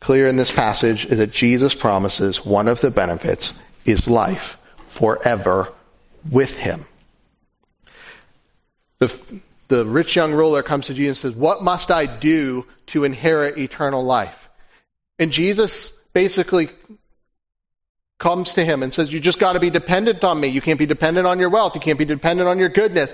clear 0.00 0.26
in 0.26 0.36
this 0.36 0.50
passage 0.50 1.06
is 1.06 1.18
that 1.18 1.30
Jesus 1.30 1.74
promises 1.74 2.44
one 2.44 2.68
of 2.68 2.80
the 2.80 2.90
benefits 2.90 3.54
is 3.84 4.08
life 4.08 4.58
forever 4.88 5.72
with 6.30 6.58
him. 6.58 6.86
The, 8.98 9.16
the 9.68 9.86
rich 9.86 10.16
young 10.16 10.32
ruler 10.32 10.62
comes 10.62 10.86
to 10.86 10.94
Jesus 10.94 11.22
and 11.22 11.32
says, 11.32 11.40
What 11.40 11.62
must 11.62 11.90
I 11.90 12.06
do 12.06 12.66
to 12.86 13.04
inherit 13.04 13.58
eternal 13.58 14.02
life? 14.02 14.48
And 15.18 15.30
Jesus 15.30 15.92
basically 16.12 16.68
comes 18.18 18.54
to 18.54 18.64
him 18.64 18.82
and 18.82 18.92
says, 18.92 19.12
You 19.12 19.20
just 19.20 19.38
got 19.38 19.52
to 19.52 19.60
be 19.60 19.70
dependent 19.70 20.24
on 20.24 20.40
me. 20.40 20.48
You 20.48 20.60
can't 20.60 20.78
be 20.78 20.86
dependent 20.86 21.26
on 21.26 21.38
your 21.38 21.50
wealth. 21.50 21.76
You 21.76 21.80
can't 21.80 21.98
be 21.98 22.04
dependent 22.04 22.48
on 22.48 22.58
your 22.58 22.68
goodness. 22.68 23.12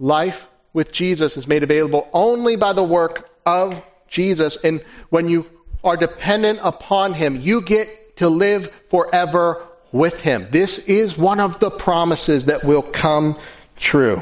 Life 0.00 0.48
with 0.72 0.90
Jesus 0.90 1.36
is 1.36 1.46
made 1.46 1.62
available 1.62 2.08
only 2.12 2.56
by 2.56 2.72
the 2.72 2.82
work 2.82 3.30
of 3.44 3.84
Jesus. 4.08 4.56
And 4.56 4.80
when 5.10 5.28
you 5.28 5.48
are 5.84 5.96
dependent 5.96 6.60
upon 6.62 7.12
him, 7.12 7.40
you 7.40 7.60
get 7.60 8.16
to 8.16 8.28
live 8.28 8.72
forever 8.88 9.62
with 9.92 10.20
him. 10.22 10.46
This 10.50 10.78
is 10.78 11.18
one 11.18 11.38
of 11.38 11.60
the 11.60 11.70
promises 11.70 12.46
that 12.46 12.64
will 12.64 12.82
come 12.82 13.36
true. 13.76 14.20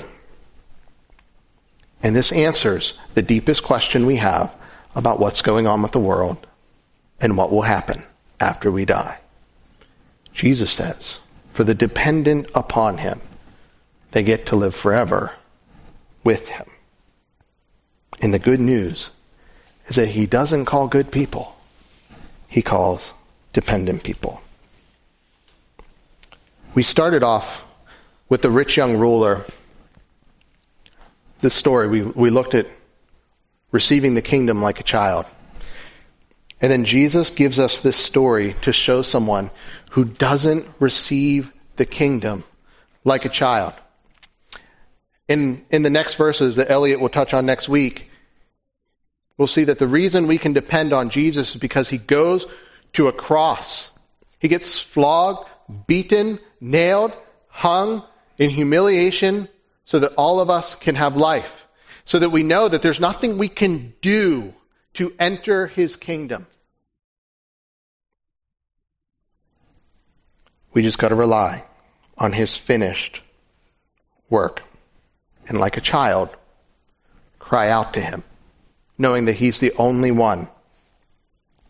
And 2.03 2.14
this 2.14 2.33
answers 2.33 2.95
the 3.14 3.23
deepest 3.23 3.62
question 3.62 4.07
we 4.07 4.17
have 4.17 4.55
about 4.95 5.21
what's 5.21 5.43
going 5.43 5.67
on 5.67 5.83
with 5.83 5.93
the 5.93 6.01
world 6.01 6.45
and 7.21 7.37
what 7.37 7.51
will 7.51 7.62
happen 7.62 8.03
after 8.41 8.71
we 8.71 8.85
die. 8.85 9.19
Jesus 10.33 10.71
says, 10.71 11.19
for 11.51 11.64
the 11.64 11.75
dependent 11.75 12.51
upon 12.55 12.99
him, 12.99 13.21
they 14.12 14.23
get 14.23 14.47
to 14.47 14.57
live 14.57 14.75
forever 14.75 15.33
with 16.24 16.48
him. 16.48 16.66
And 18.20 18.35
the 18.35 18.38
good 18.38 18.61
news 18.61 19.11
is 19.87 19.96
that 19.96 20.09
he 20.09 20.26
doesn't 20.26 20.66
call 20.66 20.88
good 20.88 21.11
people. 21.11 21.54
He 22.48 22.62
calls 22.62 23.12
dependent 23.52 24.02
people. 24.02 24.40
We 26.74 26.83
started 26.83 27.22
off 27.22 27.64
with 28.28 28.42
the 28.42 28.50
rich 28.50 28.76
young 28.76 28.98
ruler. 28.98 29.44
This 31.40 31.54
story, 31.54 31.88
we, 31.88 32.02
we 32.02 32.31
looked 32.31 32.54
at 32.54 32.66
receiving 33.70 34.14
the 34.14 34.22
kingdom 34.22 34.62
like 34.62 34.81
a 34.81 34.85
child. 34.85 35.26
And 36.61 36.72
then 36.72 36.85
Jesus 36.85 37.31
gives 37.31 37.59
us 37.59 37.81
this 37.81 37.96
story 37.96 38.54
to 38.62 38.72
show 38.72 39.02
someone 39.02 39.50
who 39.90 40.04
doesn't 40.04 40.66
receive 40.81 41.52
the 41.76 41.87
kingdom 41.87 42.42
like 43.04 43.24
a 43.24 43.28
child. 43.28 43.74
In, 45.29 45.64
in 45.71 45.83
the 45.83 45.91
next 45.91 46.14
verses 46.14 46.57
that 46.57 46.71
Elliot 46.71 47.01
will 47.01 47.11
touch 47.11 47.35
on 47.35 47.45
next 47.45 47.69
week, 47.69 48.11
we'll 49.37 49.47
see 49.47 49.64
that 49.64 49.79
the 49.79 49.87
reason 49.87 50.27
we 50.27 50.38
can 50.38 50.55
depend 50.55 50.93
on 50.93 51.11
Jesus 51.11 51.51
is 51.51 51.61
because 51.61 51.88
he 51.88 51.99
goes 51.99 52.47
to 52.95 53.09
a 53.09 53.12
cross. 53.12 53.91
He 54.38 54.49
gets 54.49 54.81
flogged, 54.81 55.49
beaten, 55.87 56.38
nailed, 56.61 57.12
hung 57.49 58.03
in 58.38 58.51
humiliation 58.51 59.49
so 59.85 59.99
that 59.99 60.14
all 60.17 60.41
of 60.41 60.49
us 60.49 60.75
can 60.75 60.95
have 60.95 61.17
life. 61.17 61.67
So 62.05 62.19
that 62.19 62.31
we 62.31 62.43
know 62.43 62.69
that 62.69 62.81
there's 62.81 63.01
nothing 63.01 63.37
we 63.37 63.49
can 63.49 63.93
do 64.01 64.55
to 64.95 65.12
enter 65.19 65.67
his 65.67 65.97
kingdom. 65.97 66.47
We 70.73 70.83
just 70.83 70.99
got 70.99 71.09
to 71.09 71.14
rely 71.14 71.64
on 72.17 72.33
his 72.33 72.57
finished 72.57 73.23
work. 74.31 74.62
And 75.48 75.58
like 75.58 75.76
a 75.76 75.80
child, 75.80 76.34
cry 77.38 77.70
out 77.70 77.94
to 77.94 78.00
him, 78.00 78.22
knowing 78.98 79.24
that 79.24 79.32
he's 79.32 79.61
the 79.61 79.72
only 79.78 80.11
one 80.11 80.48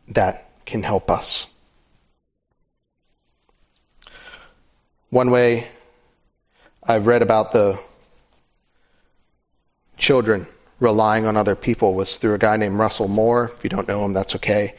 that 0.08 0.50
can 0.66 0.82
help 0.82 1.10
us. 1.10 1.46
One 5.10 5.30
way 5.30 5.66
I've 6.82 7.06
read 7.06 7.22
about 7.22 7.52
the 7.52 7.78
children 9.96 10.46
relying 10.80 11.26
on 11.26 11.36
other 11.36 11.54
people 11.54 11.94
was 11.94 12.18
through 12.18 12.34
a 12.34 12.38
guy 12.38 12.56
named 12.56 12.78
Russell 12.78 13.08
Moore. 13.08 13.52
If 13.56 13.64
you 13.64 13.70
don't 13.70 13.88
know 13.88 14.04
him, 14.04 14.12
that's 14.12 14.36
okay. 14.36 14.74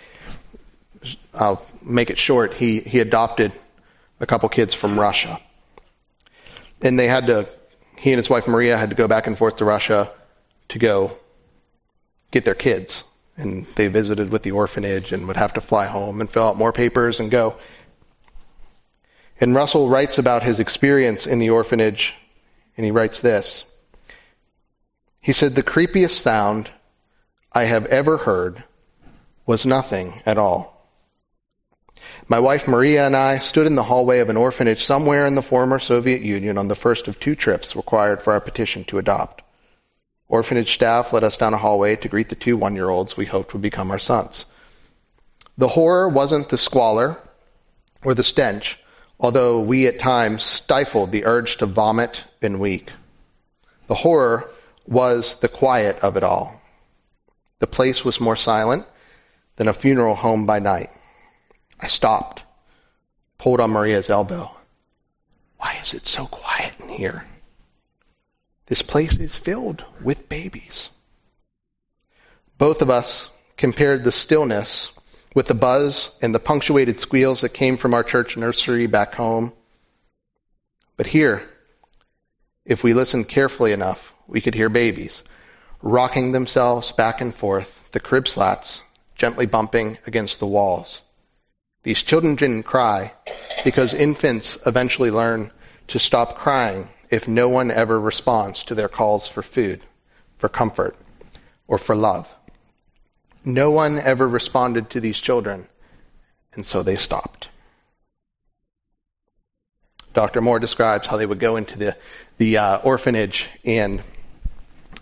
I'll 1.33 1.65
make 1.81 2.09
it 2.09 2.17
short. 2.17 2.53
He, 2.53 2.79
he 2.79 2.99
adopted 2.99 3.53
a 4.19 4.25
couple 4.25 4.49
kids 4.49 4.73
from 4.73 4.99
Russia. 4.99 5.39
And 6.81 6.97
they 6.97 7.07
had 7.07 7.27
to, 7.27 7.47
he 7.99 8.13
and 8.13 8.17
his 8.17 8.29
wife 8.29 8.47
Maria 8.47 8.77
had 8.77 8.91
to 8.91 8.95
go 8.95 9.09
back 9.09 9.27
and 9.27 9.37
forth 9.37 9.57
to 9.57 9.65
Russia 9.65 10.09
to 10.69 10.79
go 10.79 11.11
get 12.31 12.45
their 12.45 12.55
kids. 12.55 13.03
And 13.35 13.65
they 13.75 13.87
visited 13.87 14.29
with 14.29 14.41
the 14.41 14.51
orphanage 14.51 15.11
and 15.11 15.27
would 15.27 15.35
have 15.35 15.53
to 15.53 15.61
fly 15.61 15.85
home 15.85 16.21
and 16.21 16.29
fill 16.29 16.47
out 16.47 16.57
more 16.57 16.71
papers 16.71 17.19
and 17.19 17.29
go. 17.29 17.57
And 19.41 19.53
Russell 19.53 19.89
writes 19.89 20.17
about 20.17 20.43
his 20.43 20.59
experience 20.59 21.27
in 21.27 21.39
the 21.39 21.49
orphanage, 21.49 22.15
and 22.77 22.85
he 22.85 22.91
writes 22.91 23.19
this. 23.19 23.65
He 25.19 25.33
said, 25.33 25.55
The 25.55 25.63
creepiest 25.63 26.21
sound 26.21 26.71
I 27.51 27.63
have 27.63 27.85
ever 27.85 28.15
heard 28.17 28.63
was 29.45 29.65
nothing 29.65 30.21
at 30.25 30.37
all. 30.37 30.78
My 32.31 32.39
wife 32.39 32.67
Maria 32.67 33.07
and 33.07 33.15
I 33.15 33.39
stood 33.39 33.65
in 33.65 33.73
the 33.73 33.81
hallway 33.81 34.19
of 34.19 34.29
an 34.29 34.37
orphanage 34.37 34.83
somewhere 34.83 35.25
in 35.25 35.33
the 35.33 35.41
former 35.41 35.79
Soviet 35.79 36.21
Union 36.21 36.59
on 36.59 36.67
the 36.67 36.75
first 36.75 37.07
of 37.07 37.19
two 37.19 37.33
trips 37.33 37.75
required 37.75 38.21
for 38.21 38.33
our 38.33 38.39
petition 38.39 38.83
to 38.85 38.99
adopt. 38.99 39.41
Orphanage 40.27 40.75
staff 40.75 41.11
led 41.11 41.23
us 41.23 41.37
down 41.37 41.55
a 41.55 41.57
hallway 41.57 41.95
to 41.95 42.07
greet 42.07 42.29
the 42.29 42.35
two 42.35 42.55
one 42.55 42.75
year 42.75 42.87
olds 42.87 43.17
we 43.17 43.25
hoped 43.25 43.53
would 43.53 43.63
become 43.63 43.89
our 43.89 43.97
sons. 43.97 44.45
The 45.57 45.67
horror 45.67 46.07
wasn't 46.07 46.49
the 46.49 46.59
squalor 46.59 47.17
or 48.03 48.13
the 48.13 48.23
stench, 48.23 48.77
although 49.19 49.61
we 49.61 49.87
at 49.87 49.97
times 49.97 50.43
stifled 50.43 51.11
the 51.11 51.25
urge 51.25 51.57
to 51.57 51.65
vomit 51.65 52.23
and 52.43 52.59
weep. 52.59 52.91
The 53.87 53.95
horror 53.95 54.47
was 54.85 55.33
the 55.33 55.49
quiet 55.49 55.97
of 56.01 56.15
it 56.15 56.23
all. 56.23 56.61
The 57.57 57.65
place 57.65 58.05
was 58.05 58.21
more 58.21 58.35
silent 58.35 58.85
than 59.55 59.67
a 59.67 59.73
funeral 59.73 60.13
home 60.13 60.45
by 60.45 60.59
night. 60.59 60.89
I 61.79 61.87
stopped, 61.87 62.43
pulled 63.37 63.59
on 63.59 63.71
Maria's 63.71 64.09
elbow. 64.09 64.51
Why 65.57 65.77
is 65.81 65.93
it 65.93 66.07
so 66.07 66.25
quiet 66.25 66.73
in 66.79 66.89
here? 66.89 67.25
This 68.67 68.81
place 68.81 69.15
is 69.15 69.35
filled 69.35 69.83
with 70.01 70.29
babies. 70.29 70.89
Both 72.57 72.81
of 72.81 72.89
us 72.89 73.29
compared 73.57 74.03
the 74.03 74.11
stillness 74.11 74.91
with 75.33 75.47
the 75.47 75.55
buzz 75.55 76.11
and 76.21 76.33
the 76.33 76.39
punctuated 76.39 76.99
squeals 76.99 77.41
that 77.41 77.49
came 77.49 77.77
from 77.77 77.93
our 77.93 78.03
church 78.03 78.37
nursery 78.37 78.87
back 78.87 79.15
home. 79.15 79.53
But 80.97 81.07
here, 81.07 81.41
if 82.65 82.83
we 82.83 82.93
listened 82.93 83.29
carefully 83.29 83.71
enough, 83.71 84.13
we 84.27 84.41
could 84.41 84.53
hear 84.53 84.69
babies 84.69 85.23
rocking 85.81 86.31
themselves 86.31 86.91
back 86.91 87.21
and 87.21 87.33
forth, 87.33 87.89
the 87.91 87.99
crib 87.99 88.27
slats 88.27 88.81
gently 89.15 89.45
bumping 89.45 89.97
against 90.05 90.39
the 90.39 90.47
walls. 90.47 91.01
These 91.83 92.03
children 92.03 92.35
didn't 92.35 92.63
cry 92.63 93.13
because 93.63 93.93
infants 93.93 94.57
eventually 94.65 95.11
learn 95.11 95.51
to 95.87 95.99
stop 95.99 96.37
crying 96.37 96.89
if 97.09 97.27
no 97.27 97.49
one 97.49 97.71
ever 97.71 97.99
responds 97.99 98.65
to 98.65 98.75
their 98.75 98.89
calls 98.89 99.27
for 99.27 99.41
food, 99.41 99.83
for 100.37 100.49
comfort, 100.49 100.95
or 101.67 101.77
for 101.77 101.95
love. 101.95 102.33
No 103.45 103.71
one 103.71 103.97
ever 103.97 104.27
responded 104.27 104.89
to 104.91 104.99
these 104.99 105.17
children, 105.17 105.67
and 106.53 106.65
so 106.65 106.83
they 106.83 106.97
stopped. 106.97 107.49
Dr. 110.13 110.41
Moore 110.41 110.59
describes 110.59 111.07
how 111.07 111.17
they 111.17 111.25
would 111.25 111.39
go 111.39 111.55
into 111.55 111.77
the, 111.77 111.97
the 112.37 112.57
uh, 112.57 112.77
orphanage 112.79 113.47
and, 113.63 114.01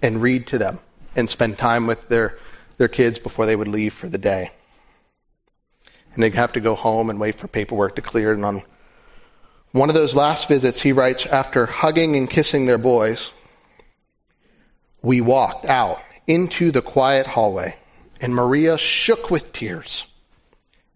and 0.02 0.22
read 0.22 0.48
to 0.48 0.58
them 0.58 0.80
and 1.16 1.30
spend 1.30 1.58
time 1.58 1.88
with 1.88 2.08
their, 2.08 2.38
their 2.78 2.88
kids 2.88 3.18
before 3.18 3.46
they 3.46 3.56
would 3.56 3.68
leave 3.68 3.94
for 3.94 4.08
the 4.08 4.18
day. 4.18 4.52
And 6.18 6.24
they'd 6.24 6.34
have 6.34 6.54
to 6.54 6.60
go 6.60 6.74
home 6.74 7.12
and 7.12 7.20
wait 7.20 7.36
for 7.36 7.48
paperwork 7.48 7.98
to 7.98 8.02
clear. 8.02 8.34
And 8.34 8.44
on 8.44 8.64
one 9.72 9.90
of 9.90 9.94
those 9.94 10.16
last 10.16 10.48
visits, 10.48 10.82
he 10.82 10.92
writes, 10.92 11.28
after 11.28 11.68
hugging 11.68 12.16
and 12.16 12.28
kissing 12.28 12.66
their 12.66 12.80
boys, 12.80 13.30
we 15.04 15.22
walked 15.22 15.68
out 15.68 16.02
into 16.26 16.72
the 16.72 16.82
quiet 16.82 17.28
hallway, 17.28 17.76
and 18.20 18.34
Maria 18.34 18.80
shook 18.80 19.30
with 19.30 19.54
tears. 19.54 20.08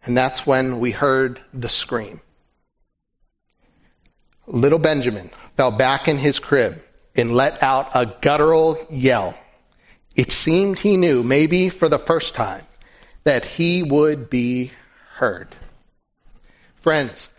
And 0.04 0.18
that's 0.18 0.48
when 0.48 0.80
we 0.80 0.90
heard 0.90 1.40
the 1.54 1.70
scream. 1.70 2.20
Little 4.48 4.80
Benjamin 4.80 5.30
fell 5.56 5.70
back 5.70 6.08
in 6.08 6.18
his 6.18 6.40
crib 6.40 6.82
and 7.16 7.36
let 7.36 7.62
out 7.62 7.92
a 7.94 8.08
guttural 8.08 8.76
yell. 8.90 9.38
It 10.16 10.32
seemed 10.32 10.80
he 10.80 10.98
knew, 10.98 11.22
maybe 11.22 11.70
for 11.70 11.90
the 11.90 12.00
first 12.00 12.34
time, 12.34 12.64
that 13.24 13.46
he 13.46 13.84
would 13.84 14.28
be 14.28 14.72
heard. 15.22 15.48
Friends, 16.78 17.30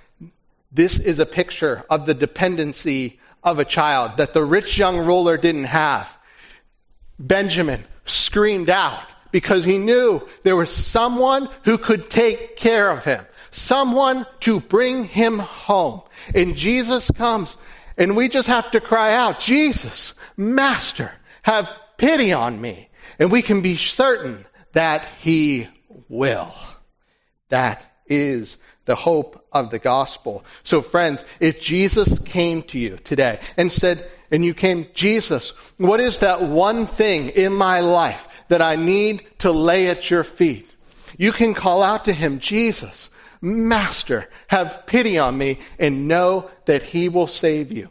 this 0.71 1.01
is 1.01 1.19
a 1.19 1.27
picture 1.27 1.83
of 1.91 2.07
the 2.07 2.15
dependency 2.15 3.19
of 3.43 3.59
a 3.59 3.65
child 3.65 4.19
that 4.19 4.33
the 4.33 4.45
rich 4.45 4.79
young 4.79 4.99
ruler 5.05 5.37
didn't 5.37 5.65
have. 5.65 6.17
Benjamin 7.19 7.83
screamed 8.05 8.71
out 8.71 9.05
because 9.33 9.65
he 9.65 9.79
knew 9.79 10.23
there 10.45 10.55
was 10.55 10.71
someone 10.71 11.49
who 11.65 11.77
could 11.77 12.09
take 12.09 12.57
care 12.57 12.89
of 12.89 13.05
him 13.05 13.27
someone 13.51 14.27
to 14.41 14.61
bring 14.61 15.05
him 15.05 15.41
home. 15.41 16.03
And 16.37 16.57
Jesus 16.57 17.11
comes 17.11 17.57
and 17.99 18.17
we 18.17 18.29
just 18.29 18.47
have 18.47 18.71
to 18.71 18.81
cry 18.81 19.15
out, 19.15 19.41
Jesus, 19.41 20.15
Master, 20.37 21.13
have 21.43 21.71
pity 21.99 22.33
on 22.33 22.59
me. 22.61 22.89
And 23.19 23.33
we 23.33 23.43
can 23.43 23.61
be 23.61 23.77
certain 23.77 24.47
that 24.73 25.05
he 25.21 25.67
will. 26.09 26.55
That 27.53 27.85
is 28.07 28.57
the 28.87 28.95
hope 28.95 29.47
of 29.53 29.69
the 29.71 29.79
gospel. 29.79 30.43
So 30.65 30.81
friends, 30.81 31.23
if 31.39 31.61
Jesus 31.61 32.19
came 32.21 32.63
to 32.63 32.79
you 32.79 32.97
today 32.97 33.41
and 33.59 33.71
said, 33.71 34.11
and 34.31 34.43
you 34.43 34.55
came, 34.55 34.87
Jesus, 34.95 35.51
what 35.77 36.01
is 36.01 36.21
that 36.21 36.41
one 36.41 36.87
thing 36.87 37.29
in 37.29 37.53
my 37.53 37.81
life 37.81 38.27
that 38.49 38.63
I 38.63 38.77
need 38.77 39.27
to 39.41 39.53
lay 39.53 39.89
at 39.89 40.11
your 40.11 40.25
feet? 40.25 40.67
You 41.19 41.31
can 41.31 41.53
call 41.53 41.83
out 41.83 42.07
to 42.07 42.13
him, 42.15 42.39
Jesus, 42.39 43.11
Master, 43.43 44.31
have 44.47 44.87
pity 44.87 45.19
on 45.19 45.37
me 45.37 45.59
and 45.79 46.09
know 46.09 46.51
that 46.65 46.83
he 46.83 47.11
will 47.11 47.27
save 47.27 47.71
you. 47.71 47.91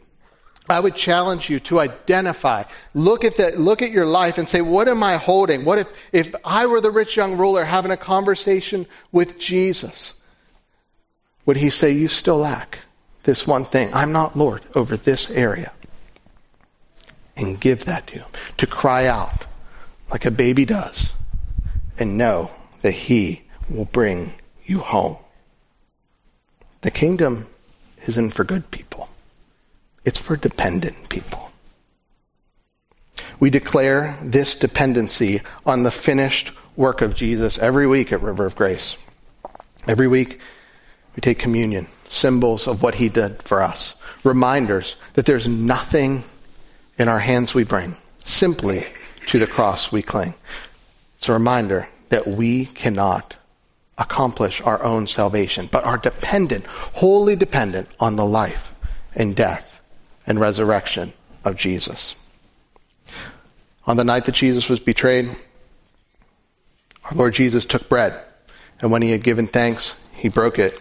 I 0.72 0.80
would 0.80 0.96
challenge 0.96 1.48
you 1.48 1.60
to 1.60 1.78
identify, 1.78 2.64
look 2.94 3.24
at 3.24 3.36
that, 3.36 3.58
look 3.58 3.82
at 3.82 3.90
your 3.90 4.06
life 4.06 4.38
and 4.38 4.48
say, 4.48 4.60
what 4.60 4.88
am 4.88 5.02
I 5.02 5.16
holding? 5.16 5.64
What 5.64 5.78
if, 5.78 5.88
if 6.12 6.34
I 6.44 6.66
were 6.66 6.80
the 6.80 6.90
rich 6.90 7.16
young 7.16 7.36
ruler 7.36 7.64
having 7.64 7.90
a 7.90 7.96
conversation 7.96 8.86
with 9.12 9.38
Jesus? 9.38 10.14
Would 11.46 11.56
he 11.56 11.70
say, 11.70 11.92
you 11.92 12.08
still 12.08 12.38
lack 12.38 12.78
this 13.22 13.46
one 13.46 13.64
thing? 13.64 13.92
I'm 13.94 14.12
not 14.12 14.36
Lord 14.36 14.62
over 14.74 14.96
this 14.96 15.30
area. 15.30 15.72
And 17.36 17.60
give 17.60 17.86
that 17.86 18.06
to 18.08 18.18
him. 18.18 18.28
To 18.58 18.66
cry 18.66 19.06
out 19.06 19.46
like 20.10 20.26
a 20.26 20.30
baby 20.30 20.64
does 20.64 21.12
and 21.98 22.18
know 22.18 22.50
that 22.82 22.92
he 22.92 23.42
will 23.70 23.86
bring 23.86 24.32
you 24.64 24.80
home. 24.80 25.16
The 26.82 26.90
kingdom 26.90 27.46
isn't 28.06 28.32
for 28.32 28.44
good 28.44 28.70
people. 28.70 29.08
It's 30.04 30.18
for 30.18 30.36
dependent 30.36 31.08
people. 31.08 31.50
We 33.38 33.50
declare 33.50 34.16
this 34.22 34.56
dependency 34.56 35.42
on 35.64 35.82
the 35.82 35.90
finished 35.90 36.52
work 36.76 37.02
of 37.02 37.14
Jesus 37.14 37.58
every 37.58 37.86
week 37.86 38.12
at 38.12 38.22
River 38.22 38.46
of 38.46 38.56
Grace. 38.56 38.96
Every 39.86 40.08
week 40.08 40.40
we 41.14 41.20
take 41.20 41.38
communion, 41.38 41.86
symbols 42.08 42.66
of 42.66 42.82
what 42.82 42.94
he 42.94 43.08
did 43.08 43.42
for 43.42 43.62
us, 43.62 43.94
reminders 44.24 44.96
that 45.14 45.26
there's 45.26 45.46
nothing 45.46 46.24
in 46.98 47.08
our 47.08 47.18
hands 47.18 47.54
we 47.54 47.64
bring, 47.64 47.96
simply 48.24 48.84
to 49.28 49.38
the 49.38 49.46
cross 49.46 49.92
we 49.92 50.02
cling. 50.02 50.34
It's 51.16 51.28
a 51.28 51.32
reminder 51.32 51.88
that 52.08 52.26
we 52.26 52.66
cannot 52.66 53.36
accomplish 53.96 54.60
our 54.60 54.82
own 54.82 55.06
salvation, 55.06 55.68
but 55.70 55.84
are 55.84 55.98
dependent, 55.98 56.66
wholly 56.66 57.36
dependent 57.36 57.88
on 58.00 58.16
the 58.16 58.26
life 58.26 58.74
and 59.14 59.36
death 59.36 59.71
and 60.26 60.40
resurrection 60.40 61.12
of 61.44 61.56
Jesus. 61.56 62.14
On 63.86 63.96
the 63.96 64.04
night 64.04 64.26
that 64.26 64.34
Jesus 64.34 64.68
was 64.68 64.80
betrayed, 64.80 65.28
our 67.04 67.16
Lord 67.16 67.34
Jesus 67.34 67.64
took 67.64 67.88
bread, 67.88 68.14
and 68.80 68.90
when 68.90 69.02
he 69.02 69.10
had 69.10 69.24
given 69.24 69.46
thanks, 69.46 69.96
he 70.16 70.28
broke 70.28 70.58
it, 70.58 70.80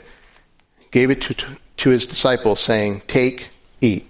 gave 0.91 1.09
it 1.09 1.21
to, 1.23 1.35
to 1.77 1.89
his 1.89 2.05
disciples, 2.05 2.59
saying, 2.59 3.01
Take, 3.07 3.49
eat. 3.79 4.07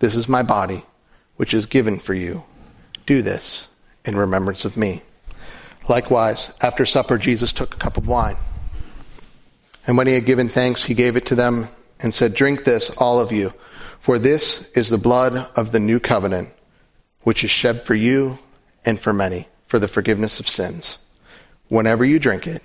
This 0.00 0.14
is 0.14 0.28
my 0.28 0.42
body, 0.42 0.84
which 1.36 1.54
is 1.54 1.66
given 1.66 1.98
for 1.98 2.14
you. 2.14 2.44
Do 3.06 3.22
this 3.22 3.68
in 4.04 4.16
remembrance 4.16 4.64
of 4.64 4.76
me. 4.76 5.02
Likewise, 5.88 6.50
after 6.60 6.84
supper, 6.84 7.18
Jesus 7.18 7.52
took 7.52 7.74
a 7.74 7.78
cup 7.78 7.96
of 7.96 8.06
wine. 8.06 8.36
And 9.86 9.96
when 9.96 10.06
he 10.06 10.14
had 10.14 10.26
given 10.26 10.48
thanks, 10.48 10.84
he 10.84 10.94
gave 10.94 11.16
it 11.16 11.26
to 11.26 11.34
them 11.34 11.68
and 11.98 12.12
said, 12.14 12.34
Drink 12.34 12.64
this, 12.64 12.90
all 12.90 13.20
of 13.20 13.32
you, 13.32 13.52
for 14.00 14.18
this 14.18 14.62
is 14.74 14.88
the 14.88 14.98
blood 14.98 15.48
of 15.56 15.72
the 15.72 15.80
new 15.80 16.00
covenant, 16.00 16.50
which 17.22 17.44
is 17.44 17.50
shed 17.50 17.84
for 17.84 17.94
you 17.94 18.38
and 18.84 18.98
for 18.98 19.12
many 19.12 19.46
for 19.66 19.78
the 19.78 19.88
forgiveness 19.88 20.40
of 20.40 20.48
sins. 20.48 20.98
Whenever 21.68 22.04
you 22.04 22.18
drink 22.18 22.48
it, 22.48 22.62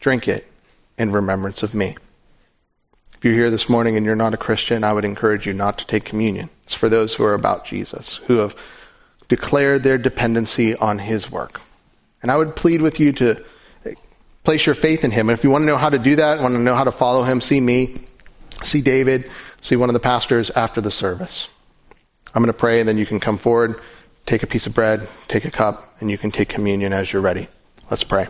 drink 0.00 0.28
it 0.28 0.46
in 0.98 1.10
remembrance 1.10 1.62
of 1.62 1.74
me. 1.74 1.96
If 3.16 3.24
you're 3.24 3.34
here 3.34 3.50
this 3.50 3.70
morning 3.70 3.96
and 3.96 4.04
you're 4.04 4.14
not 4.14 4.34
a 4.34 4.36
Christian, 4.36 4.84
I 4.84 4.92
would 4.92 5.06
encourage 5.06 5.46
you 5.46 5.54
not 5.54 5.78
to 5.78 5.86
take 5.86 6.04
communion. 6.04 6.50
It's 6.64 6.74
for 6.74 6.90
those 6.90 7.14
who 7.14 7.24
are 7.24 7.32
about 7.32 7.64
Jesus, 7.64 8.16
who 8.26 8.38
have 8.38 8.54
declared 9.28 9.82
their 9.82 9.96
dependency 9.96 10.76
on 10.76 10.98
his 10.98 11.30
work. 11.30 11.62
And 12.20 12.30
I 12.30 12.36
would 12.36 12.54
plead 12.54 12.82
with 12.82 13.00
you 13.00 13.12
to 13.12 13.42
place 14.42 14.66
your 14.66 14.74
faith 14.74 15.04
in 15.04 15.10
him. 15.10 15.30
And 15.30 15.38
if 15.38 15.44
you 15.44 15.50
want 15.50 15.62
to 15.62 15.66
know 15.66 15.78
how 15.78 15.88
to 15.88 15.98
do 15.98 16.16
that, 16.16 16.40
want 16.40 16.54
to 16.54 16.60
know 16.60 16.74
how 16.74 16.84
to 16.84 16.92
follow 16.92 17.22
him, 17.22 17.40
see 17.40 17.58
me, 17.58 18.06
see 18.62 18.82
David, 18.82 19.30
see 19.64 19.76
one 19.76 19.88
of 19.88 19.94
the 19.94 20.00
pastors 20.00 20.50
after 20.50 20.80
the 20.80 20.90
service. 20.90 21.48
I'm 22.34 22.42
going 22.42 22.52
to 22.52 22.58
pray 22.58 22.80
and 22.80 22.88
then 22.88 22.98
you 22.98 23.06
can 23.06 23.18
come 23.18 23.38
forward, 23.38 23.80
take 24.26 24.42
a 24.42 24.46
piece 24.46 24.66
of 24.66 24.74
bread, 24.74 25.08
take 25.26 25.46
a 25.46 25.50
cup, 25.50 25.96
and 26.00 26.10
you 26.10 26.18
can 26.18 26.30
take 26.30 26.50
communion 26.50 26.92
as 26.92 27.12
you're 27.12 27.22
ready. 27.22 27.48
Let's 27.90 28.04
pray. 28.04 28.28